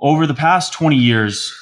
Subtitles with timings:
[0.00, 1.52] over the past 20 years,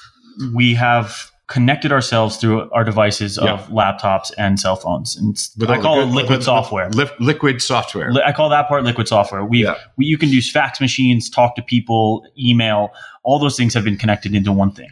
[0.55, 3.53] we have connected ourselves through our devices Yeah.
[3.53, 5.17] of laptops and cell phones.
[5.17, 6.91] And With I call the it liquid software.
[6.91, 8.13] Li- liquid software.
[8.13, 9.45] Li- I call that part liquid software.
[9.45, 9.77] We, Yeah.
[9.97, 12.91] we you can use fax machines, talk to people, email.
[13.23, 14.89] All those things have been connected into one thing.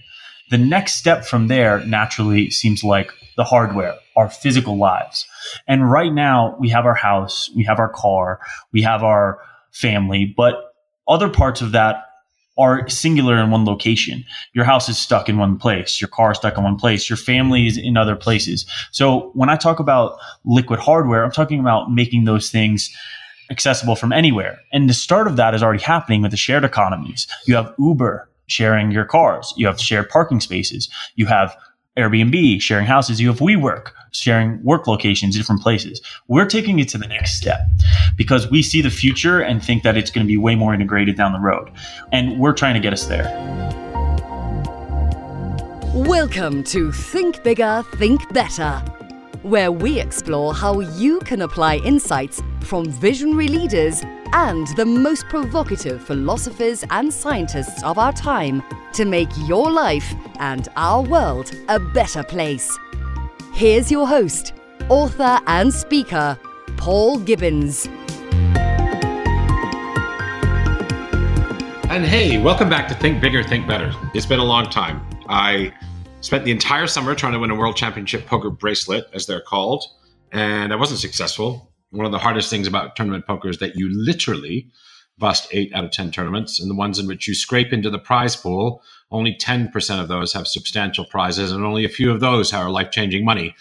[0.51, 5.27] The next step from there naturally seems like the hardware, our physical lives.
[5.67, 8.39] And right now we have our house, we have our car,
[8.73, 9.41] we have our
[9.73, 10.73] family, but
[11.09, 12.05] other parts of that
[12.57, 14.25] are singular in one location.
[14.53, 17.17] Your house is stuck in one place, your car is stuck in one place, your
[17.17, 18.65] family is in other places.
[18.93, 22.95] So when I talk about liquid hardware, I'm talking about making those things
[23.51, 24.59] accessible from anywhere.
[24.73, 27.27] And the start of that is already happening with the shared economies.
[27.47, 31.57] You have Uber sharing your cars, you have shared parking spaces, you have
[31.97, 36.01] Airbnb sharing houses, you have WeWork sharing work locations in different places.
[36.29, 37.61] We're taking it to the next step
[38.17, 41.17] because we see the future and think that it's going to be way more integrated
[41.17, 41.71] down the road.
[42.13, 43.25] And we're trying to get us there.
[45.95, 48.83] Welcome to Think Bigger, Think Better,
[49.43, 56.03] where we explore how you can apply insights from visionary leaders and the most provocative
[56.03, 58.63] philosophers and scientists of our time
[58.93, 62.77] to make your life and our world a better place.
[63.53, 64.53] Here's your host,
[64.89, 66.37] author, and speaker,
[66.85, 67.87] Paul Gibbons.
[71.89, 73.91] And hey, welcome back to Think Bigger, Think Better.
[74.13, 75.01] It's been a long time.
[75.27, 75.73] I
[76.21, 79.83] spent the entire summer trying to win a world championship poker bracelet, as they're called,
[80.31, 81.73] and I wasn't successful.
[81.89, 84.69] One of the hardest things about tournament poker is that you literally
[85.17, 87.99] bust eight out of 10 tournaments, and the ones in which you scrape into the
[87.99, 92.53] prize pool, only 10% of those have substantial prizes, and only a few of those
[92.53, 93.55] are life changing money.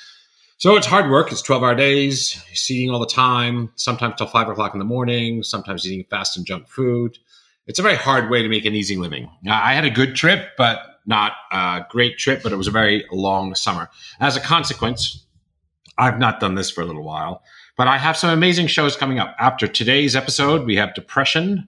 [0.58, 1.32] So it's hard work.
[1.32, 5.44] It's 12 hour days, eating all the time, sometimes till five o'clock in the morning,
[5.44, 7.18] sometimes eating fast and junk food
[7.68, 9.30] it's a very hard way to make an easy living.
[9.50, 13.06] I had a good trip, but not a great trip, but it was a very
[13.12, 13.90] long summer.
[14.20, 15.26] As a consequence,
[15.98, 17.44] I've not done this for a little while,
[17.78, 19.36] but I have some amazing shows coming up.
[19.40, 21.68] After today's episode, we have Depression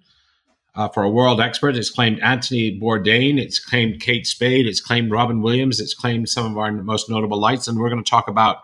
[0.76, 1.76] uh, for a world expert.
[1.76, 6.52] It's claimed Anthony Bourdain, it's claimed Kate Spade, it's claimed Robin Williams, it's claimed some
[6.52, 8.58] of our most notable lights, and we're going to talk about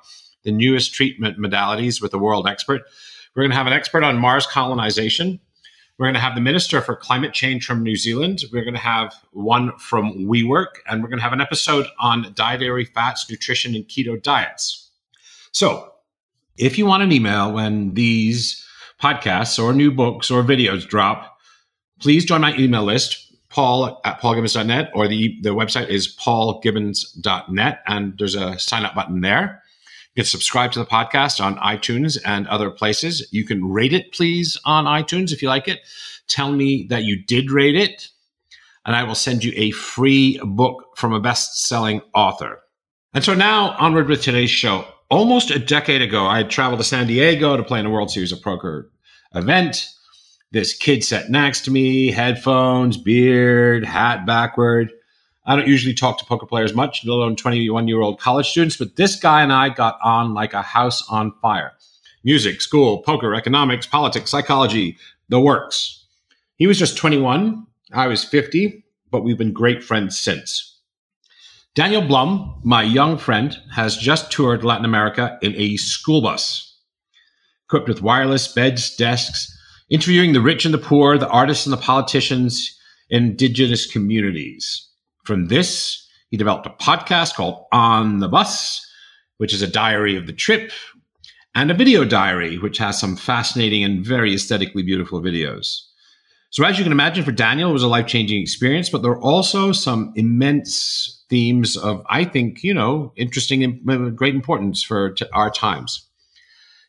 [0.43, 2.81] the newest treatment modalities with a world expert.
[3.35, 5.39] We're going to have an expert on Mars colonization.
[5.97, 8.43] We're going to have the Minister for Climate Change from New Zealand.
[8.51, 12.33] We're going to have one from WeWork, and we're going to have an episode on
[12.33, 14.89] dietary fats, nutrition, and keto diets.
[15.51, 15.93] So,
[16.57, 18.65] if you want an email when these
[19.01, 21.30] podcasts or new books or videos drop,
[22.01, 28.17] please join my email list, paul at paulgibbons.net, or the, the website is paulgibbons.net, and
[28.17, 29.61] there's a sign up button there.
[30.15, 33.27] You can subscribe to the podcast on iTunes and other places.
[33.31, 35.79] You can rate it, please, on iTunes if you like it.
[36.27, 38.09] Tell me that you did rate it,
[38.85, 42.61] and I will send you a free book from a best selling author.
[43.13, 44.85] And so now, onward with today's show.
[45.09, 48.31] Almost a decade ago, I traveled to San Diego to play in a World Series
[48.31, 48.89] of Poker
[49.35, 49.87] event.
[50.51, 54.91] This kid sat next to me, headphones, beard, hat backward.
[55.45, 58.75] I don't usually talk to poker players much, let alone 21 year old college students,
[58.75, 61.71] but this guy and I got on like a house on fire.
[62.25, 64.97] Music, school, poker, economics, politics, psychology,
[65.29, 66.05] the works.
[66.57, 67.65] He was just 21.
[67.93, 70.79] I was 50, but we've been great friends since.
[71.73, 76.77] Daniel Blum, my young friend, has just toured Latin America in a school bus,
[77.67, 79.57] equipped with wireless beds, desks,
[79.91, 82.79] interviewing the rich and the poor, the artists and the politicians,
[83.09, 84.87] indigenous communities.
[85.25, 88.83] From this, he developed a podcast called On the Bus,
[89.37, 90.71] which is a diary of the trip,
[91.53, 95.81] and a video diary, which has some fascinating and very aesthetically beautiful videos.
[96.51, 99.11] So, as you can imagine, for Daniel, it was a life changing experience, but there
[99.11, 104.83] are also some immense themes of, I think, you know, interesting and uh, great importance
[104.83, 106.07] for our times.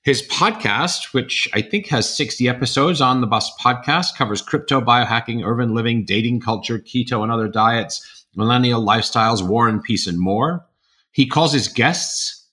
[0.02, 5.46] His podcast, which I think has 60 episodes on the Bus podcast, covers crypto, biohacking,
[5.46, 10.66] urban living, dating culture, keto and other diets, millennial lifestyles, war and peace, and more.
[11.12, 12.46] He calls his guests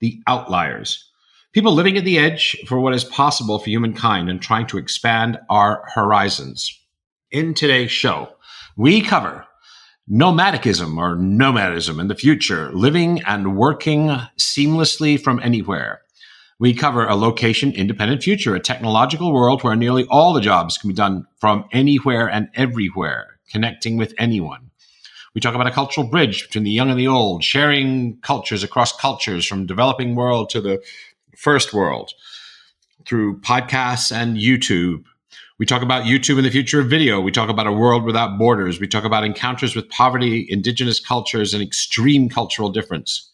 [0.00, 1.06] the outliers
[1.56, 5.38] people living at the edge for what is possible for humankind and trying to expand
[5.48, 6.78] our horizons.
[7.30, 8.28] In today's show,
[8.76, 9.46] we cover
[10.06, 14.08] nomadicism or nomadism in the future, living and working
[14.38, 16.02] seamlessly from anywhere.
[16.58, 20.88] We cover a location independent future, a technological world where nearly all the jobs can
[20.88, 24.70] be done from anywhere and everywhere, connecting with anyone.
[25.34, 28.96] We talk about a cultural bridge between the young and the old, sharing cultures across
[28.96, 30.82] cultures from developing world to the
[31.36, 32.12] first world
[33.06, 35.04] through podcasts and YouTube.
[35.58, 37.20] We talk about YouTube and the future of video.
[37.20, 38.80] We talk about a world without borders.
[38.80, 43.30] We talk about encounters with poverty, indigenous cultures, and extreme cultural difference.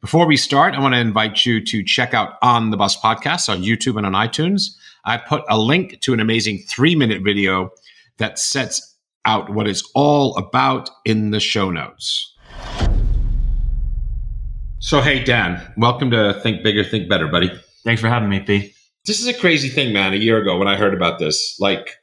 [0.00, 3.48] Before we start, I want to invite you to check out On the Bus podcast
[3.48, 4.76] on YouTube and on iTunes.
[5.04, 7.70] I put a link to an amazing three minute video
[8.18, 12.34] that sets out what it's all about in the show notes.
[14.80, 17.50] So, hey, Dan, welcome to Think Bigger, Think Better, buddy.
[17.84, 18.74] Thanks for having me, P.
[19.06, 20.12] This is a crazy thing, man.
[20.12, 21.96] A year ago when I heard about this, like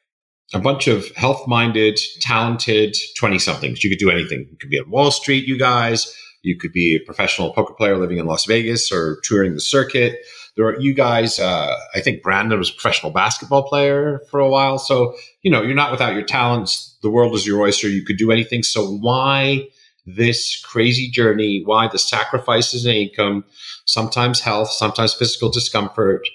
[0.53, 3.83] a bunch of health minded, talented 20 somethings.
[3.83, 4.47] You could do anything.
[4.49, 6.15] You could be on Wall Street, you guys.
[6.43, 10.19] You could be a professional poker player living in Las Vegas or touring the circuit.
[10.55, 11.39] There are you guys.
[11.39, 14.77] Uh, I think Brandon was a professional basketball player for a while.
[14.77, 16.97] So, you know, you're not without your talents.
[17.03, 17.88] The world is your oyster.
[17.88, 18.63] You could do anything.
[18.63, 19.67] So, why
[20.05, 21.61] this crazy journey?
[21.63, 23.45] Why the sacrifices in income,
[23.85, 26.27] sometimes health, sometimes physical discomfort?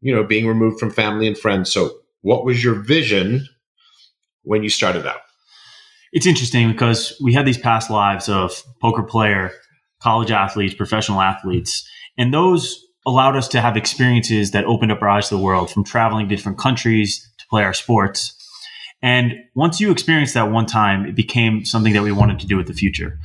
[0.00, 1.72] you know, being removed from family and friends.
[1.72, 3.48] So, what was your vision
[4.42, 5.20] when you started out?
[6.12, 9.52] It's interesting because we had these past lives of poker player,
[10.00, 15.08] college athletes, professional athletes, and those allowed us to have experiences that opened up our
[15.08, 18.34] eyes to the world from traveling to different countries to play our sports.
[19.00, 22.56] And once you experienced that one time, it became something that we wanted to do
[22.56, 23.18] with the future.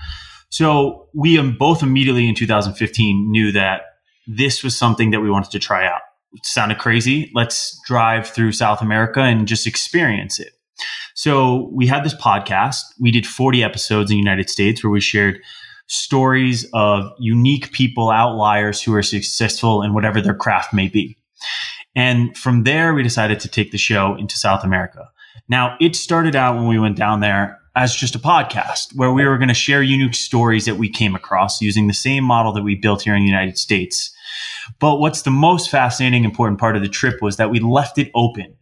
[0.49, 3.81] So we um, both immediately in 2015 knew that
[4.27, 6.01] this was something that we wanted to try out
[6.33, 7.31] It sounded crazy.
[7.33, 10.53] Let's drive through South America and just experience it.
[11.15, 12.81] So we had this podcast.
[12.99, 15.39] We did 40 episodes in the United States where we shared
[15.87, 21.17] stories of unique people, outliers who are successful in whatever their craft may be.
[21.95, 25.09] And from there, we decided to take the show into South America.
[25.49, 29.25] Now, it started out when we went down there as just a podcast where we
[29.25, 32.63] were going to share unique stories that we came across using the same model that
[32.63, 34.15] we built here in the United States.
[34.79, 38.11] But what's the most fascinating, important part of the trip was that we left it
[38.15, 38.55] open,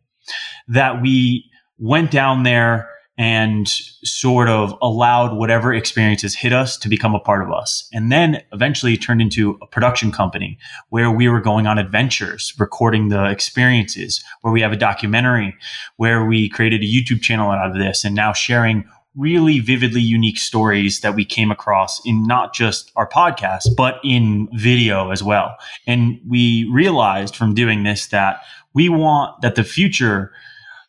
[0.68, 1.51] that we
[1.82, 2.88] went down there
[3.18, 7.88] and sort of allowed whatever experiences hit us to become a part of us.
[7.92, 10.58] And then eventually turned into a production company
[10.90, 15.56] where we were going on adventures, recording the experiences, where we have a documentary,
[15.98, 18.86] where we created a YouTube channel out of this and now sharing
[19.16, 24.48] really vividly unique stories that we came across in not just our podcast, but in
[24.54, 25.58] video as well.
[25.86, 28.42] And we realized from doing this that
[28.74, 30.32] we want that the future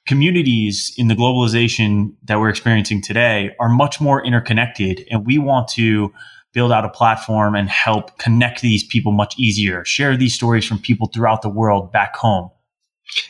[0.06, 5.06] communities in the globalization that we're experiencing today are much more interconnected.
[5.10, 6.12] And we want to
[6.52, 10.78] build out a platform and help connect these people much easier, share these stories from
[10.78, 12.50] people throughout the world back home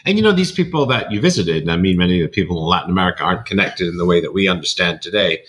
[0.05, 2.59] and you know, these people that you visited, and I mean, many of the people
[2.59, 5.43] in Latin America aren't connected in the way that we understand today.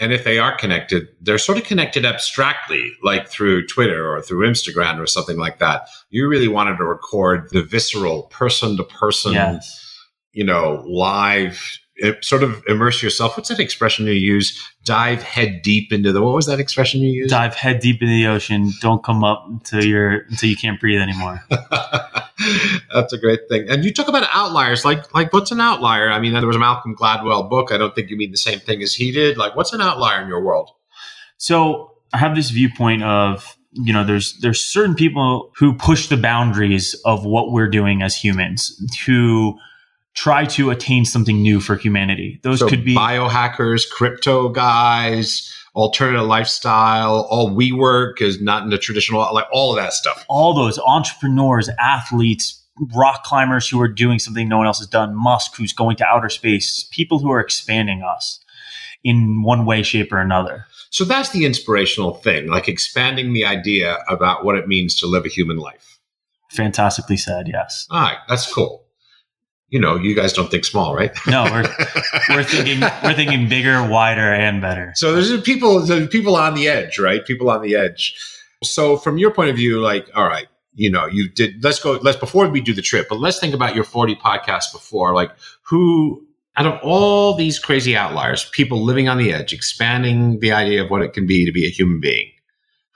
[0.00, 4.48] And if they are connected, they're sort of connected abstractly, like through Twitter or through
[4.48, 5.88] Instagram or something like that.
[6.10, 9.32] You really wanted to record the visceral person to person,
[10.32, 13.36] you know, live eh, sort of immerse yourself.
[13.36, 14.58] What's that expression you use?
[14.84, 16.22] Dive head deep into the.
[16.22, 17.30] What was that expression you used?
[17.30, 18.72] Dive head deep into the ocean.
[18.80, 21.42] Don't come up until you're until you can't breathe anymore.
[22.92, 23.68] That's a great thing.
[23.68, 24.84] And you talk about outliers.
[24.84, 26.10] Like like what's an outlier?
[26.10, 27.72] I mean, there was a Malcolm Gladwell book.
[27.72, 29.36] I don't think you mean the same thing as he did.
[29.36, 30.70] Like, what's an outlier in your world?
[31.36, 36.16] So I have this viewpoint of you know there's there's certain people who push the
[36.16, 39.58] boundaries of what we're doing as humans who
[40.14, 42.40] try to attain something new for humanity.
[42.42, 48.70] Those so could be biohackers, crypto guys, alternative lifestyle, all we work is not in
[48.70, 50.24] the traditional, like all of that stuff.
[50.28, 52.62] All those entrepreneurs, athletes,
[52.94, 56.04] rock climbers who are doing something no one else has done, Musk who's going to
[56.04, 58.40] outer space, people who are expanding us
[59.04, 60.66] in one way, shape, or another.
[60.90, 65.24] So that's the inspirational thing, like expanding the idea about what it means to live
[65.24, 65.98] a human life.
[66.50, 67.86] Fantastically said, yes.
[67.90, 68.81] All right, that's cool
[69.72, 71.10] you know, you guys don't think small, right?
[71.26, 71.62] no, we're
[72.28, 74.92] we're thinking we're thinking bigger, wider, and better.
[74.94, 77.24] So there's people there's people on the edge, right?
[77.24, 78.14] People on the edge.
[78.62, 81.64] So from your point of view, like, all right, you know, you did.
[81.64, 81.92] Let's go.
[82.02, 85.14] Let's before we do the trip, but let's think about your 40 podcasts before.
[85.14, 85.30] Like,
[85.62, 86.22] who
[86.56, 90.90] out of all these crazy outliers, people living on the edge, expanding the idea of
[90.90, 92.30] what it can be to be a human being,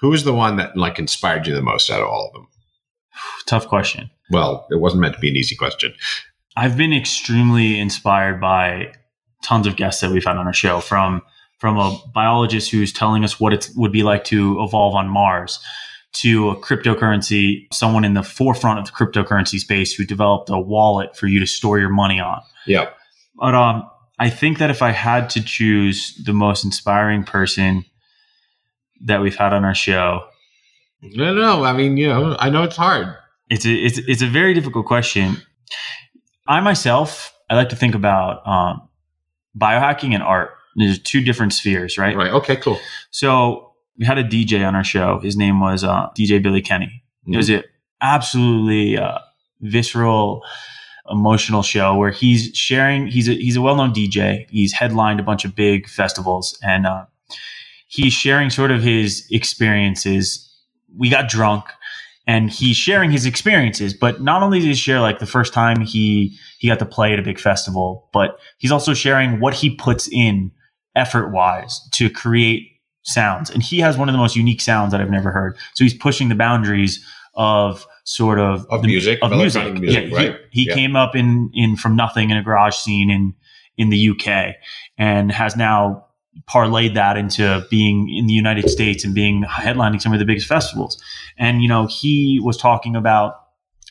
[0.00, 2.48] who is the one that like inspired you the most out of all of them?
[3.46, 4.10] Tough question.
[4.30, 5.94] Well, it wasn't meant to be an easy question.
[6.56, 8.94] I've been extremely inspired by
[9.42, 11.22] tons of guests that we've had on our show from
[11.58, 15.58] from a biologist who's telling us what it would be like to evolve on Mars
[16.12, 21.16] to a cryptocurrency, someone in the forefront of the cryptocurrency space who developed a wallet
[21.16, 22.40] for you to store your money on.
[22.66, 22.90] Yeah.
[23.36, 27.84] But um, I think that if I had to choose the most inspiring person
[29.02, 30.26] that we've had on our show,
[31.02, 33.14] no, no, I mean, you know, I know it's hard.
[33.48, 35.42] It's a, it's, it's a very difficult question
[36.48, 38.88] I myself, I like to think about um,
[39.58, 40.50] biohacking and art.
[40.76, 42.16] There's two different spheres, right?
[42.16, 42.32] Right.
[42.32, 42.56] Okay.
[42.56, 42.78] Cool.
[43.10, 45.20] So we had a DJ on our show.
[45.20, 47.02] His name was uh, DJ Billy Kenny.
[47.26, 47.64] It was an
[48.00, 49.18] absolutely uh,
[49.60, 50.44] visceral,
[51.10, 53.06] emotional show where he's sharing.
[53.08, 54.46] He's a he's a well known DJ.
[54.50, 57.06] He's headlined a bunch of big festivals, and uh,
[57.88, 60.42] he's sharing sort of his experiences.
[60.96, 61.64] We got drunk,
[62.26, 63.94] and he's sharing his experiences.
[63.94, 67.12] But not only did he share like the first time he he got to play
[67.12, 70.50] at a big festival, but he's also sharing what he puts in
[70.94, 72.68] effort wise to create
[73.02, 73.50] sounds.
[73.50, 75.56] And he has one of the most unique sounds that I've never heard.
[75.74, 77.04] So he's pushing the boundaries
[77.34, 79.74] of sort of Of the- music, of music.
[79.74, 80.36] music, yeah, he- right?
[80.50, 80.74] He, Yeah.
[80.74, 83.34] came up in in from nothing in a garage scene in
[83.76, 84.54] in the UK
[84.96, 86.05] and has now
[86.48, 90.46] parlayed that into being in the United States and being headlining some of the biggest
[90.46, 91.00] festivals.
[91.38, 93.40] And you know, he was talking about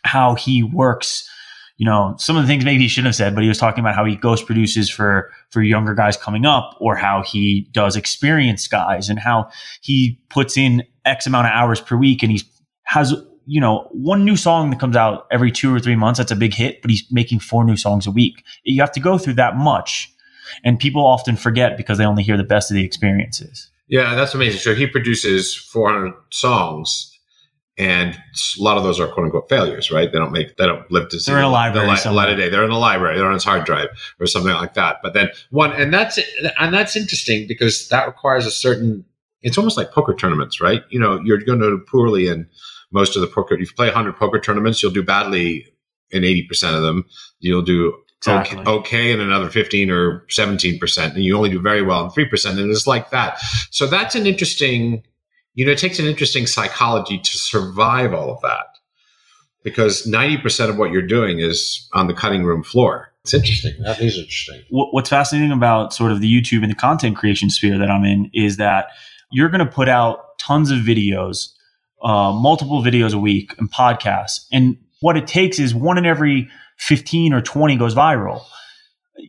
[0.03, 1.29] how he works
[1.77, 3.81] you know some of the things maybe he shouldn't have said but he was talking
[3.81, 7.95] about how he ghost produces for for younger guys coming up or how he does
[7.95, 9.49] experienced guys and how
[9.81, 12.41] he puts in x amount of hours per week and he
[12.83, 13.13] has
[13.45, 16.35] you know one new song that comes out every two or three months that's a
[16.35, 19.33] big hit but he's making four new songs a week you have to go through
[19.33, 20.11] that much
[20.63, 24.33] and people often forget because they only hear the best of the experiences Yeah, that's
[24.33, 24.59] amazing.
[24.59, 27.11] So he produces 400 songs,
[27.77, 30.11] and a lot of those are quote unquote failures, right?
[30.11, 31.99] They don't make, they don't live to see They're in a the- library the light,
[31.99, 32.25] somewhere.
[32.25, 32.49] light of day.
[32.49, 33.17] They're in a library.
[33.17, 34.97] They're on his hard drive or something like that.
[35.03, 36.17] But then one, and that's
[36.59, 39.03] and that's interesting because that requires a certain.
[39.41, 40.81] It's almost like poker tournaments, right?
[40.89, 42.47] You know, you're going to do poorly in
[42.91, 43.53] most of the poker.
[43.55, 45.67] If you play 100 poker tournaments, you'll do badly
[46.11, 47.05] in 80% of them.
[47.39, 48.60] You'll do Exactly.
[48.60, 52.60] okay, okay in another 15 or 17%, and you only do very well in 3%.
[52.60, 53.39] And it's like that.
[53.72, 55.03] So that's an interesting,
[55.53, 58.67] you know, it takes an interesting psychology to survive all of that
[59.63, 63.12] because 90% of what you're doing is on the cutting room floor.
[63.24, 63.74] It's interesting.
[63.81, 64.63] That is interesting.
[64.69, 68.29] what's fascinating about sort of the YouTube and the content creation sphere that I'm in
[68.34, 68.89] is that
[69.31, 71.50] you're going to put out tons of videos,
[72.03, 74.45] uh, multiple videos a week and podcasts.
[74.51, 78.44] And what it takes is one in every 15 or 20 goes viral.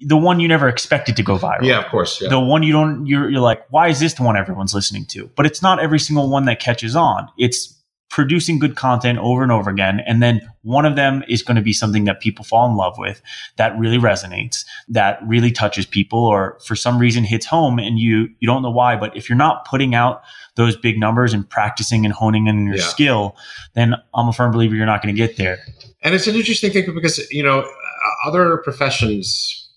[0.06, 1.62] The one you never expected to go viral.
[1.62, 2.20] Yeah, of course.
[2.20, 2.28] Yeah.
[2.28, 5.30] The one you don't, you're, you're like, why is this the one everyone's listening to?
[5.36, 7.28] But it's not every single one that catches on.
[7.38, 7.72] It's
[8.08, 10.00] producing good content over and over again.
[10.06, 12.94] And then one of them is going to be something that people fall in love
[12.98, 13.20] with,
[13.56, 18.28] that really resonates, that really touches people, or for some reason hits home and you,
[18.38, 18.96] you don't know why.
[18.96, 20.22] But if you're not putting out
[20.54, 22.82] those big numbers and practicing and honing in your Yeah.
[22.82, 23.36] skill,
[23.74, 25.58] then I'm a firm believer you're not going to get there.
[26.06, 29.68] And it's an interesting thing because, you know, uh, other professions,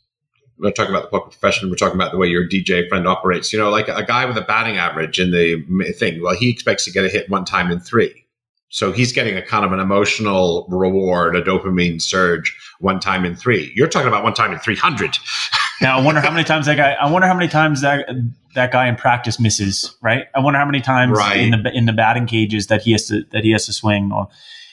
[0.60, 3.52] we're talking about the poker profession, we're talking about the way your DJ friend operates.
[3.52, 6.86] You know, like a guy with a batting average in the thing, well, he expects
[6.86, 8.14] to get a hit one time in three.
[8.70, 13.36] So he's getting a kind of an emotional reward, a dopamine surge one time in
[13.36, 13.72] three.
[13.76, 15.18] You're talking about one time in 300.
[15.82, 16.92] Now I wonder how many times that guy.
[16.92, 18.06] I wonder how many times that
[18.54, 19.96] that guy in practice misses.
[20.02, 20.26] Right.
[20.36, 21.38] I wonder how many times Right.
[21.38, 24.12] in the in the batting cages that he has to that he has to swing,
[24.12, 24.28] or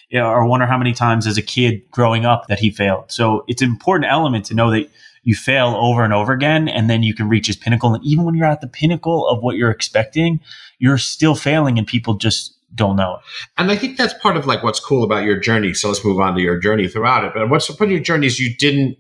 [0.09, 3.11] you know, or wonder how many times as a kid growing up that he failed.
[3.11, 4.89] So it's an important element to know that
[5.23, 7.93] you fail over and over again, and then you can reach his pinnacle.
[7.93, 10.41] And even when you're at the pinnacle of what you're expecting,
[10.79, 13.19] you're still failing, and people just don't know.
[13.59, 15.75] And I think that's part of like what's cool about your journey.
[15.75, 17.33] So let's move on to your journey throughout it.
[17.35, 18.99] But what's part of your journey is you didn't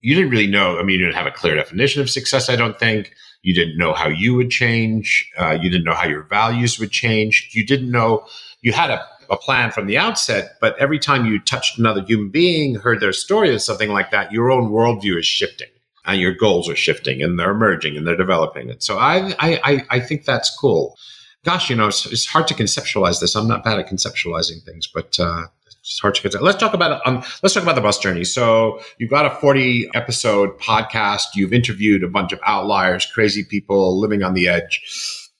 [0.00, 0.78] you didn't really know.
[0.78, 2.48] I mean, you didn't have a clear definition of success.
[2.48, 5.30] I don't think you didn't know how you would change.
[5.38, 7.50] Uh, you didn't know how your values would change.
[7.52, 8.26] You didn't know
[8.62, 10.56] you had a, a plan from the outset.
[10.60, 14.32] But every time you touched another human being, heard their story or something like that,
[14.32, 15.68] your own worldview is shifting.
[16.06, 18.70] And your goals are shifting, and they're emerging, and they're developing.
[18.70, 20.96] And so I, I, I, think that's cool
[21.44, 23.34] gosh, you know, it's, it's hard to conceptualize this.
[23.34, 26.42] I'm not bad at conceptualizing things, but uh, it's hard to conceptualize.
[26.42, 28.24] Let's talk about um, let's talk about the bus journey.
[28.24, 31.22] So you've got a 40 episode podcast.
[31.34, 34.82] You've interviewed a bunch of outliers, crazy people living on the edge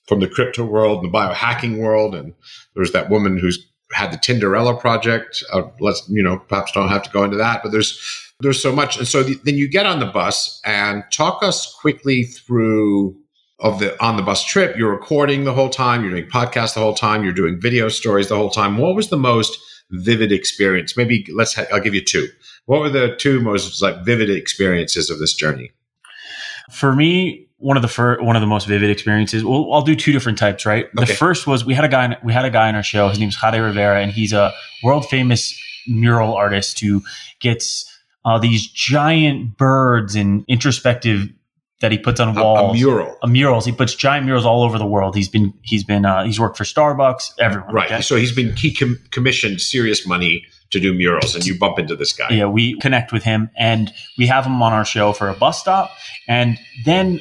[0.07, 2.35] from the crypto world and the biohacking world, and
[2.75, 5.43] there's that woman who's had the Tinderella project.
[5.53, 8.01] Uh, let's you know, perhaps don't have to go into that, but there's
[8.41, 8.99] there's so much.
[8.99, 13.17] And so the, then you get on the bus and talk us quickly through
[13.59, 14.77] of the on the bus trip.
[14.77, 16.03] You're recording the whole time.
[16.03, 17.25] You're doing podcasts the whole time.
[17.25, 18.79] You're doing video stories the whole time.
[18.79, 19.59] What was the most
[19.91, 20.97] vivid experience?
[20.97, 21.55] Maybe let's.
[21.55, 22.29] Ha- I'll give you two.
[22.67, 25.73] What were the two most like vivid experiences of this journey?
[26.73, 29.45] For me, one of the fir- one of the most vivid experiences.
[29.45, 30.87] Well, I'll do two different types, right?
[30.95, 33.09] The first was we had a guy we had a guy on our show.
[33.09, 34.53] His name's Jade Rivera, and he's a
[34.83, 37.03] world famous mural artist who
[37.39, 37.87] gets
[38.25, 41.29] uh, these giant birds and introspective
[41.81, 42.73] that he puts on walls.
[42.73, 43.65] a mural, Uh, murals.
[43.65, 45.15] He puts giant murals all over the world.
[45.17, 47.33] He's been he's been uh, he's worked for Starbucks.
[47.39, 47.91] Everyone, right?
[47.91, 48.03] okay?
[48.03, 51.97] So he's been he com- commissioned serious money to do murals, and you bump into
[51.97, 52.29] this guy.
[52.31, 55.59] Yeah, we connect with him, and we have him on our show for a bus
[55.61, 55.91] stop.
[56.29, 57.21] And then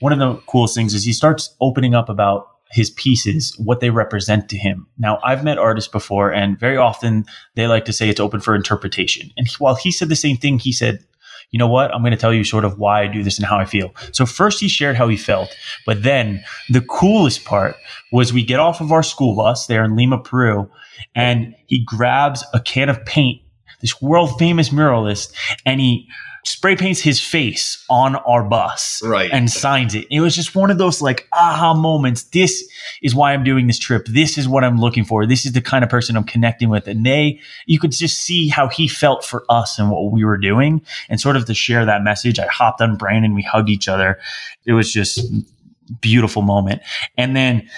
[0.00, 3.90] one of the coolest things is he starts opening up about his pieces, what they
[3.90, 4.86] represent to him.
[4.98, 7.24] Now, I've met artists before, and very often
[7.54, 9.30] they like to say it's open for interpretation.
[9.36, 11.04] And while he said the same thing, he said,
[11.50, 11.94] you know what?
[11.94, 13.94] I'm going to tell you sort of why I do this and how I feel.
[14.10, 15.54] So first he shared how he felt,
[15.86, 17.76] but then the coolest part
[18.10, 20.68] was we get off of our school bus there in Lima, Peru,
[21.14, 23.40] and he grabs a can of paint,
[23.80, 25.32] this world famous muralist,
[25.64, 26.08] and he
[26.46, 29.30] spray paints his face on our bus Right.
[29.32, 30.06] and signs it.
[30.10, 32.24] It was just one of those like aha moments.
[32.24, 32.62] This
[33.02, 34.06] is why I'm doing this trip.
[34.06, 35.24] This is what I'm looking for.
[35.26, 36.86] This is the kind of person I'm connecting with.
[36.86, 40.36] And they, you could just see how he felt for us and what we were
[40.38, 40.82] doing.
[41.08, 43.34] And sort of to share that message, I hopped on Brandon.
[43.34, 44.18] We hugged each other.
[44.66, 45.20] It was just
[46.00, 46.82] beautiful moment.
[47.16, 47.68] And then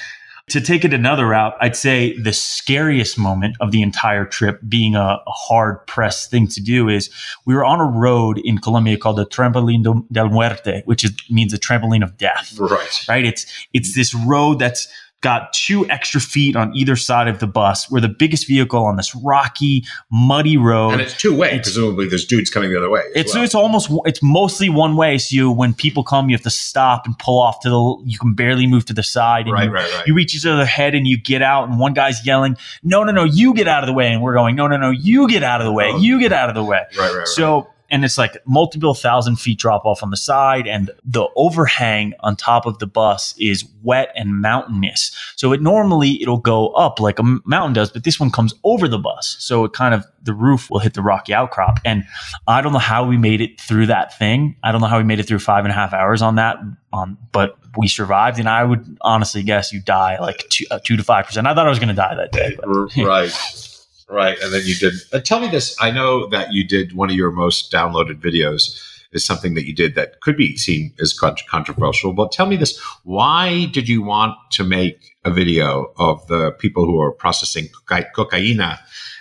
[0.49, 4.95] to take it another route, I'd say the scariest moment of the entire trip, being
[4.95, 7.11] a, a hard pressed thing to do, is
[7.47, 11.51] we were on a road in Colombia called the Trampolin del Muerte, which is, means
[11.51, 12.57] the trampoline of death.
[12.59, 13.05] Right.
[13.09, 13.25] Right?
[13.25, 14.87] It's it's this road that's
[15.23, 17.91] got two extra feet on either side of the bus.
[17.91, 20.91] We're the biggest vehicle on this rocky, muddy road.
[20.93, 21.59] And it's two way.
[21.59, 23.03] Presumably, there's dudes coming the other way.
[23.15, 23.43] It's well.
[23.43, 25.19] it's almost it's mostly one way.
[25.19, 28.03] So you, when people come, you have to stop and pull off to the.
[28.05, 29.47] You can barely move to the side.
[29.47, 30.07] And Right, you, right, right.
[30.07, 33.13] You reach each other's head and you get out, and one guy's yelling, "No, no,
[33.13, 33.25] no!
[33.25, 34.91] You get out of the way!" And we're going, "No, no, no!
[34.91, 35.91] You get out of the way!
[35.93, 35.99] Oh.
[35.99, 37.67] You get out of the way!" right, right, right.
[37.91, 42.37] And it's like multiple thousand feet drop off on the side, and the overhang on
[42.37, 45.17] top of the bus is wet and mountainous.
[45.37, 48.89] So it normally it'll go up like a mountain does, but this one comes over
[48.89, 51.79] the bus, so it kind of the roof will hit the rocky outcrop.
[51.85, 52.05] And
[52.49, 54.57] I don't know how we made it through that thing.
[54.63, 56.57] I don't know how we made it through five and a half hours on that.
[56.93, 60.97] Um, but we survived, and I would honestly guess you die like two, uh, two
[60.97, 61.47] to five percent.
[61.47, 62.57] I thought I was going to die that day.
[62.57, 62.67] But,
[62.97, 63.73] right
[64.09, 67.11] right and then you did uh, tell me this i know that you did one
[67.11, 68.81] of your most downloaded videos
[69.13, 72.79] is something that you did that could be seen as controversial but tell me this
[73.05, 78.11] why did you want to make a video of the people who are processing coca-
[78.15, 78.79] cocaina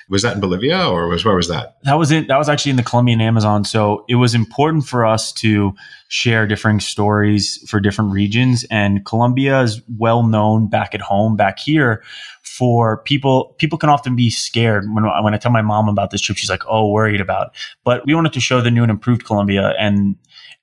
[0.09, 2.27] was that in bolivia or was where was that that was it.
[2.27, 3.63] That was actually in the Colombian Amazon.
[3.63, 5.73] So it was important for us to
[6.07, 8.65] share different stories for different regions.
[8.69, 12.03] And Colombia is well known back at home, back here,
[12.43, 13.55] for people.
[13.57, 16.37] People can often be scared when when I tell my mom about this trip.
[16.37, 19.73] She's like, "Oh, worried about." But we wanted to show the new and improved Colombia,
[19.79, 20.15] and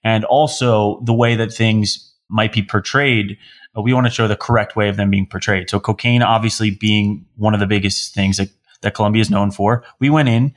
[0.04, 3.36] and also the way that things might be portrayed.
[3.74, 5.70] We want to show the correct way of them being portrayed.
[5.70, 8.50] So cocaine, obviously, being one of the biggest things that
[8.82, 9.82] that Colombia is known for.
[9.98, 10.54] We went in,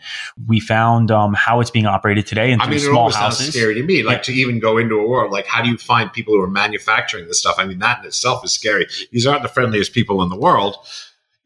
[0.48, 3.54] we found um, how it's being operated today in i mean it small houses.
[3.54, 4.24] scary to me like Yeah.
[4.24, 7.28] to even go into a world like how do you find people who are manufacturing
[7.28, 10.30] this stuff i mean that in itself is scary these aren't the friendliest people in
[10.30, 10.76] the world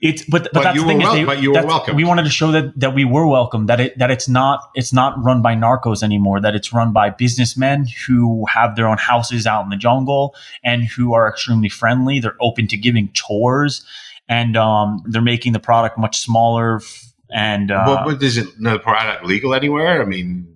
[0.02, 1.98] It's but but, But that's you the thing were is they, but you were welcomed.
[1.98, 3.65] We wanted to show that that we were welcome.
[3.65, 6.39] That it that it's not it's not run by narcos anymore.
[6.39, 10.86] That it's run by businessmen who have their own houses out in the jungle and
[10.86, 12.22] who are extremely friendly.
[12.22, 13.84] They're open to giving tours,
[14.30, 16.78] and um, they're making the product much smaller.
[16.78, 20.02] f- And uh, But, but is it no product legal anywhere?
[20.02, 20.48] I mean,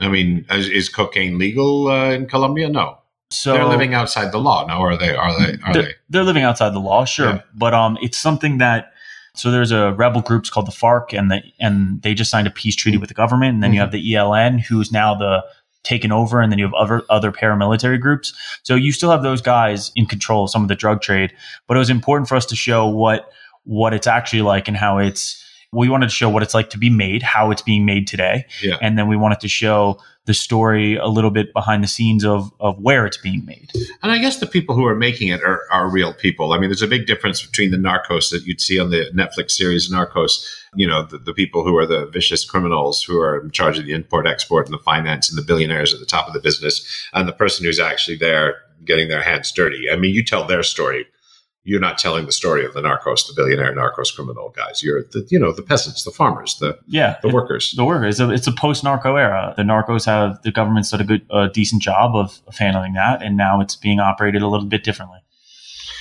[0.00, 2.68] I mean, is, is cocaine legal uh, in Colombia?
[2.68, 2.98] No,
[3.30, 4.64] so they're living outside the law.
[4.66, 5.14] No, are they?
[5.14, 5.58] Are they?
[5.64, 5.92] Are they're, they?
[6.08, 7.42] they're living outside the law, sure, Yeah.
[7.54, 8.92] but um, it's something that.
[9.34, 12.50] So there's a rebel groups called the FARC, and the and they just signed a
[12.50, 13.82] peace treaty with the government, and then you Mhm.
[13.84, 15.44] have the ELN, who's now the
[15.84, 18.32] taken over, and then you have other other paramilitary groups.
[18.62, 21.32] So you still have those guys in control of some of the drug trade,
[21.66, 23.30] but it was important for us to show what
[23.64, 25.44] what it's actually like and how it's.
[25.70, 28.46] We wanted to show what it's like to be made, how it's being made today,
[28.62, 28.78] Yeah.
[28.80, 32.52] and then we wanted to show the story a little bit behind the scenes of
[32.60, 33.72] of where it's being made.
[34.02, 36.52] And I guess the people who are making it are, are real people.
[36.52, 39.52] I mean, there's a big difference between the narcos that you'd see on the Netflix
[39.52, 40.46] series Narcos.
[40.74, 43.86] You know, the, the people who are the vicious criminals who are in charge of
[43.86, 46.86] the import, export, and the finance, and the billionaires at the top of the business,
[47.14, 49.90] and the person who's actually there getting their hands dirty.
[49.90, 51.06] I mean, you tell their story.
[51.68, 54.82] You're not telling the story of the narcos, the billionaire narcos criminal guys.
[54.82, 57.74] You're the, you know, the peasants, the farmers, the Yeah, the workers.
[57.76, 58.06] the worker.
[58.06, 59.52] It's a, a post narco era.
[59.54, 63.22] The narcos have the government's done a good, a decent job of, of handling that,
[63.22, 65.18] and now it's being operated a little bit differently.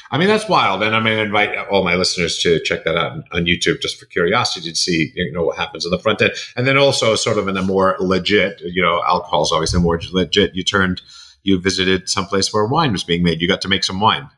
[0.10, 0.84] I mean, that's wild.
[0.84, 3.82] And I'm going to invite all my listeners to check that out on, on YouTube
[3.82, 6.32] just for curiosity to see, you know, what happens on the front end.
[6.56, 9.82] And then also sort of in a more legit, you know, alcohol is always a
[9.82, 10.56] more legit.
[10.56, 11.02] You turned,
[11.44, 13.42] you visited someplace where wine was being made.
[13.42, 14.30] You got to make some wine.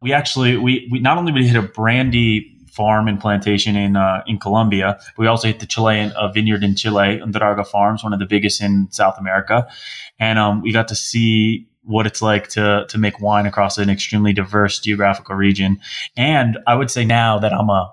[0.00, 4.22] We actually we, we not only we hit a brandy farm and plantation in uh,
[4.26, 8.12] in Colombia, but we also hit the Chilean uh, vineyard in Chile, Undurraga Farms, one
[8.12, 9.66] of the biggest in South America,
[10.18, 13.90] and um, we got to see what it's like to to make wine across an
[13.90, 15.80] extremely diverse geographical region.
[16.16, 17.92] And I would say now that I'm a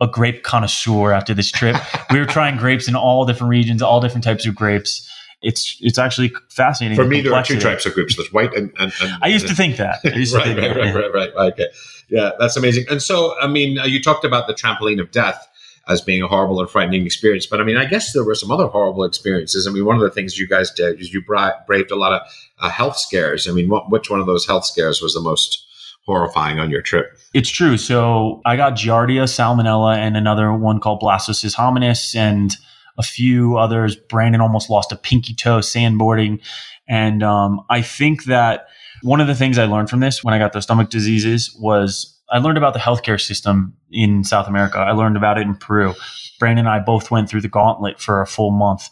[0.00, 1.76] a grape connoisseur after this trip.
[2.10, 5.08] we were trying grapes in all different regions, all different types of grapes.
[5.44, 6.96] It's it's actually fascinating.
[6.96, 8.72] For me, there are two types of groups: there's white and.
[8.78, 10.00] and, and I used to think that.
[10.04, 10.92] Right, to think right, that, right, yeah.
[10.92, 11.52] right, right, right.
[11.52, 11.68] Okay,
[12.08, 12.86] yeah, that's amazing.
[12.90, 15.46] And so, I mean, uh, you talked about the trampoline of death
[15.86, 18.50] as being a horrible and frightening experience, but I mean, I guess there were some
[18.50, 19.66] other horrible experiences.
[19.66, 22.12] I mean, one of the things you guys did is you bra- braved a lot
[22.12, 22.22] of
[22.58, 23.46] uh, health scares.
[23.46, 25.66] I mean, what, which one of those health scares was the most
[26.06, 27.18] horrifying on your trip?
[27.34, 27.76] It's true.
[27.76, 32.56] So I got Giardia, Salmonella, and another one called Blastocystis hominis, and
[32.98, 33.96] a few others.
[33.96, 36.40] Brandon almost lost a pinky toe sandboarding,
[36.88, 38.66] and um, I think that
[39.02, 42.18] one of the things I learned from this when I got those stomach diseases was
[42.30, 44.78] I learned about the healthcare system in South America.
[44.78, 45.94] I learned about it in Peru.
[46.38, 48.88] Brandon and I both went through the gauntlet for a full month.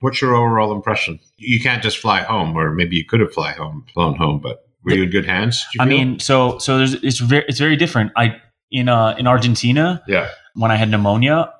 [0.00, 1.18] What's your overall impression?
[1.38, 4.64] You can't just fly home, or maybe you could have fly home, flown home, but
[4.84, 5.64] were you in good hands?
[5.78, 5.96] I feel?
[5.96, 8.12] mean, so so there's it's very it's very different.
[8.16, 8.36] I
[8.70, 11.52] in uh in Argentina yeah, when I had pneumonia,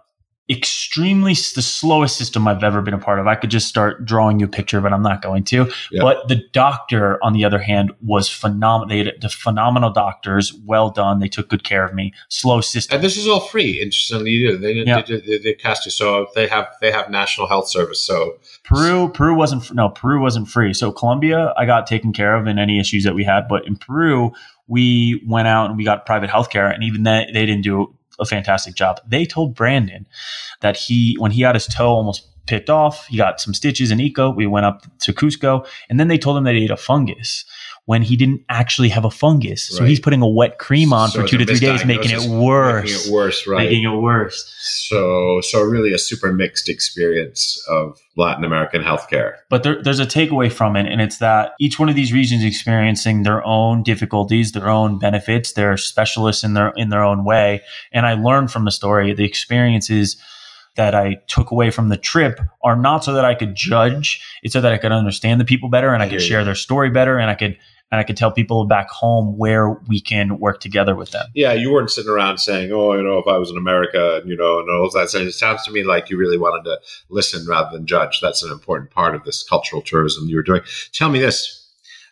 [0.50, 3.26] extremely the slowest system I've ever been a part of.
[3.26, 5.70] I could just start drawing you a picture, but I'm not going to.
[5.90, 6.02] Yeah.
[6.02, 8.88] But the doctor, on the other hand, was phenomenal.
[8.88, 11.20] They had the phenomenal doctors, well done.
[11.20, 12.12] They took good care of me.
[12.28, 12.96] Slow system.
[12.96, 13.80] and this is all free.
[13.80, 15.00] Interestingly, they they, Yeah.
[15.02, 15.90] they, they, they cast you.
[15.90, 18.00] So they have they have National Health Service.
[18.00, 20.74] So Peru, Peru wasn't no, Peru wasn't free.
[20.74, 23.48] So Colombia, I got taken care of in any issues that we had.
[23.48, 24.32] But in Peru,
[24.66, 28.24] we went out and we got private healthcare, and even that they didn't do a
[28.24, 29.00] fantastic job.
[29.06, 30.06] They told Brandon
[30.60, 33.98] that he, when he had his toe almost picked off, he got some stitches in
[33.98, 34.34] Ica.
[34.34, 37.44] We went up to Cusco, and then they told him that he ate a fungus.
[37.86, 39.88] When he didn't actually have a fungus, so Right.
[39.90, 42.90] he's putting a wet cream on So for two to three days, making it worse,
[42.90, 43.58] Making it worse, right?
[43.58, 44.50] making it worse.
[44.88, 49.34] so so really a super mixed experience of Latin American healthcare.
[49.50, 52.42] But there, there's a takeaway from it, and it's that each one of these regions
[52.42, 55.52] is experiencing their own difficulties, their own benefits.
[55.52, 57.60] They're specialists in their in their own way.
[57.92, 60.16] And I learned from the story, the experiences
[60.76, 64.54] that I took away from the trip are not so that I could judge; it's
[64.54, 66.44] so that I could understand the people better, and I I could share you.
[66.46, 67.56] their story better, and I could
[67.90, 71.26] and I could tell people back home where we can work together with them.
[71.34, 74.36] Yeah, you weren't sitting around saying, "Oh, you know, if I was in America," you
[74.36, 75.10] know, and all that.
[75.10, 78.20] So it sounds to me like you really wanted to listen rather than judge.
[78.20, 80.62] That's an important part of this cultural tourism you were doing.
[80.92, 81.68] Tell me this: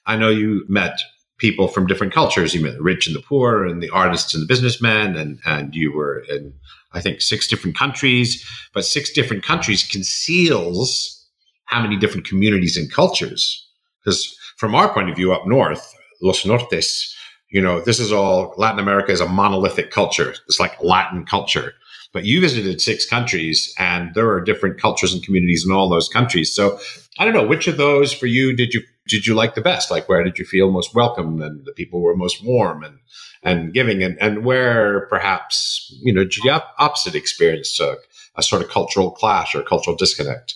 [0.06, 1.00] I know you met
[1.38, 2.54] people from different cultures.
[2.54, 5.74] You met the rich and the poor, and the artists and the businessmen, and and
[5.74, 6.52] you were in,
[6.92, 8.48] I think, six different countries.
[8.72, 11.18] But six different countries conceals
[11.64, 13.66] how many different communities and cultures.
[14.04, 17.12] Because from our point of view up north, Los Nortes,
[17.50, 20.34] you know, this is all Latin America is a monolithic culture.
[20.46, 21.74] It's like Latin culture.
[22.12, 26.08] But you visited six countries and there are different cultures and communities in all those
[26.08, 26.54] countries.
[26.54, 26.78] So
[27.18, 29.90] I don't know, which of those for you did you did you like the best?
[29.90, 32.98] Like where did you feel most welcome and the people were most warm and
[33.42, 37.96] and giving and, and where perhaps, you know, did you have opposite experience, a,
[38.36, 40.54] a sort of cultural clash or cultural disconnect?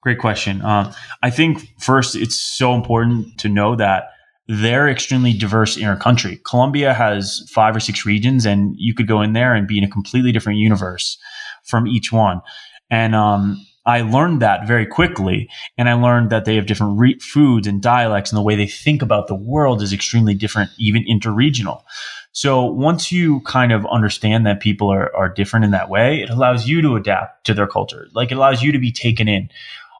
[0.00, 0.62] Great question.
[0.62, 4.10] Um, I think first, it's so important to know that
[4.46, 6.40] they're extremely diverse in our country.
[6.46, 9.84] Colombia has five or six regions, and you could go in there and be in
[9.84, 11.18] a completely different universe
[11.64, 12.40] from each one.
[12.90, 17.18] And um, I learned that very quickly, and I learned that they have different re-
[17.18, 21.04] foods and dialects, and the way they think about the world is extremely different, even
[21.04, 21.82] interregional.
[22.32, 26.30] So once you kind of understand that people are, are different in that way, it
[26.30, 28.06] allows you to adapt to their culture.
[28.14, 29.48] Like it allows you to be taken in.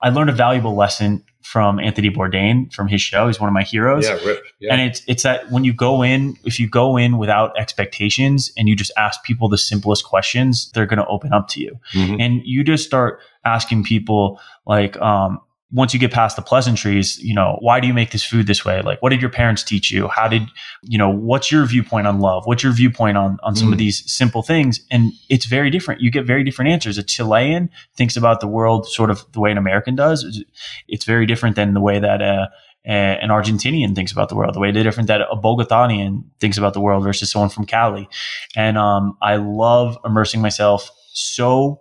[0.02, 3.26] I learned a valuable lesson from Anthony Bourdain from his show.
[3.26, 4.06] He's one of my heroes.
[4.06, 4.44] Yeah, rip.
[4.60, 4.72] Yeah.
[4.72, 8.68] And it's it's that when you go in, if you go in without expectations and
[8.68, 11.78] you just ask people the simplest questions, they're going to open up to you.
[11.94, 12.20] Mhm.
[12.20, 17.34] And you just start asking people like, um, once you get past the pleasantries, you
[17.34, 18.80] know, why do you make this food this way?
[18.80, 20.08] Like, what did your parents teach you?
[20.08, 20.44] How did,
[20.82, 22.46] you know, what's your viewpoint on love?
[22.46, 23.78] What's your viewpoint on, on some of Mm.
[23.78, 24.80] these simple things?
[24.90, 26.00] And it's very different.
[26.00, 26.96] You get very different answers.
[26.96, 30.42] A Chilean thinks about the world sort of the way an American does.
[30.88, 32.46] It's very different than the way that, uh,
[32.86, 36.56] a- an Argentinian thinks about the world, the way they're different that a Bogotanian thinks
[36.56, 38.08] about the world versus someone from Cali.
[38.56, 41.78] And um, I love immersing myself so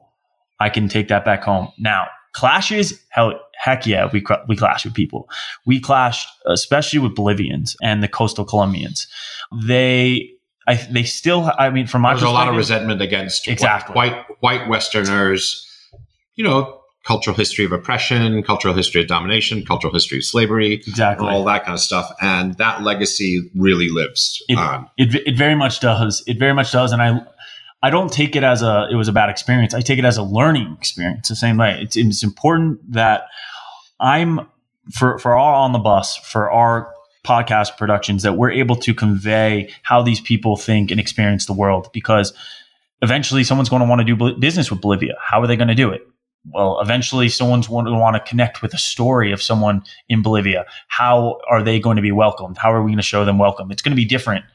[0.59, 1.69] I can take that back home.
[1.79, 5.27] Now, clashes, hell, heck yeah, we we clash with people.
[5.65, 9.07] We clashed, especially with Bolivians and the coastal Colombians.
[9.63, 10.29] They,
[10.67, 13.93] I, they still, I mean, from my There's a lot of resentment against Exactly.
[13.95, 15.63] white white Westerners.
[16.35, 21.27] You know, cultural history of oppression, cultural history of domination, cultural history of slavery, exactly.
[21.29, 24.87] all that kind of stuff, and that legacy really lives It- on.
[24.97, 26.23] It, it very much does.
[26.27, 26.91] It very much does.
[26.91, 27.19] And I,
[27.83, 29.73] I don't take it as a, it was a bad experience.
[29.73, 31.79] I take it as a learning experience the same way.
[31.81, 33.27] It's, it's important that
[33.99, 34.47] I'm
[34.91, 36.91] for, for our on the bus, for our
[37.23, 41.89] podcast productions, that we're able to convey how these people think and experience the world
[41.93, 42.33] because
[43.01, 45.15] eventually someone's going to want to do business with Bolivia.
[45.21, 46.07] How are they going to do it?
[46.53, 50.65] Well, eventually someone's going to want to connect with a story of someone in Bolivia.
[50.87, 52.57] How are they going to be welcomed?
[52.57, 53.69] How are we going to show them welcome?
[53.69, 54.45] It's going to be different.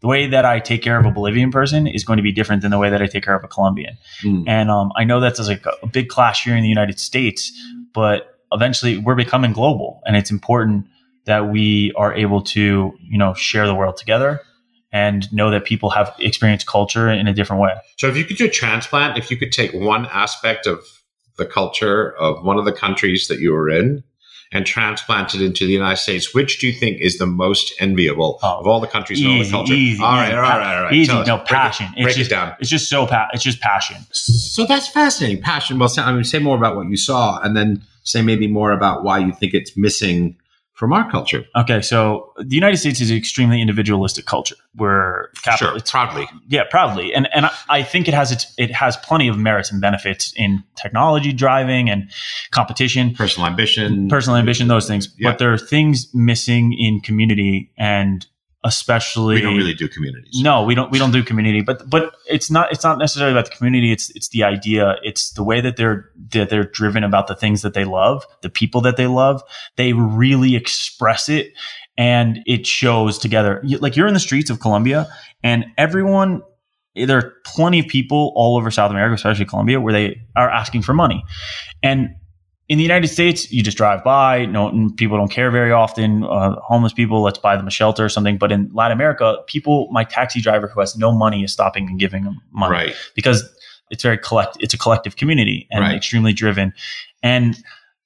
[0.00, 2.62] The way that I take care of a Bolivian person is going to be different
[2.62, 3.98] than the way that I take care of a Colombian.
[4.22, 4.44] Mm.
[4.46, 7.52] And um, I know that's like a big clash here in the United States,
[7.92, 10.86] but eventually we're becoming global and it's important
[11.26, 14.40] that we are able to, you know, share the world together
[14.92, 17.74] and know that people have experienced culture in a different way.
[17.98, 20.80] So if you could do a transplant, if you could take one aspect of
[21.36, 24.02] the culture of one of the countries that you were in
[24.52, 28.58] and transplanted into the United States, which do you think is the most enviable oh,
[28.58, 29.74] of all the countries easy, and all the culture?
[29.74, 30.92] Easy, all right, easy, all right, all right.
[30.92, 31.86] Easy, no passion.
[31.86, 32.56] Break, it, break just, it down.
[32.58, 33.96] It's just so pa- it's just passion.
[34.12, 35.42] So that's fascinating.
[35.42, 35.78] Passion.
[35.78, 39.04] Well, I mean, say more about what you saw, and then say maybe more about
[39.04, 40.36] why you think it's missing
[40.80, 41.44] from our culture.
[41.54, 44.56] Okay, so the United States is an extremely individualistic culture.
[44.74, 48.96] We're capital, sure, proudly, yeah, proudly, and and I think it has its it has
[48.96, 52.10] plenty of merits and benefits in technology, driving, and
[52.50, 55.14] competition, personal ambition, personal ambition, those things.
[55.18, 55.32] Yeah.
[55.32, 58.26] But there are things missing in community and
[58.62, 60.40] especially we don't really do communities.
[60.42, 63.50] No we don't we don't do community but but it's not it's not necessarily about
[63.50, 67.26] the community it's it's the idea it's the way that they're that they're driven about
[67.26, 69.42] the things that they love the people that they love.
[69.76, 71.52] They really express it
[71.96, 73.62] and it shows together.
[73.80, 75.08] Like you're in the streets of colombia
[75.42, 76.42] and everyone
[76.94, 80.82] there are plenty of people all over south america especially colombia where they are asking
[80.82, 81.22] for money.
[81.82, 82.10] And
[82.70, 84.46] in the United States, you just drive by.
[84.46, 86.22] No, people don't care very often.
[86.22, 88.38] Uh, homeless people, let's buy them a shelter or something.
[88.38, 91.98] But in Latin America, people, my taxi driver who has no money is stopping and
[91.98, 92.94] giving them money right.
[93.16, 93.42] because
[93.90, 94.56] it's very collect.
[94.60, 95.96] It's a collective community and right.
[95.96, 96.72] extremely driven.
[97.24, 97.56] And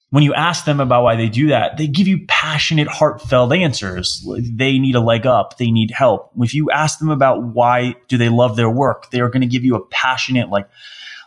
[0.09, 4.27] when you ask them about why they do that, they give you passionate, heartfelt answers.
[4.39, 5.59] They need a leg up.
[5.59, 6.31] They need help.
[6.39, 9.47] If you ask them about why do they love their work, they are going to
[9.47, 10.67] give you a passionate, like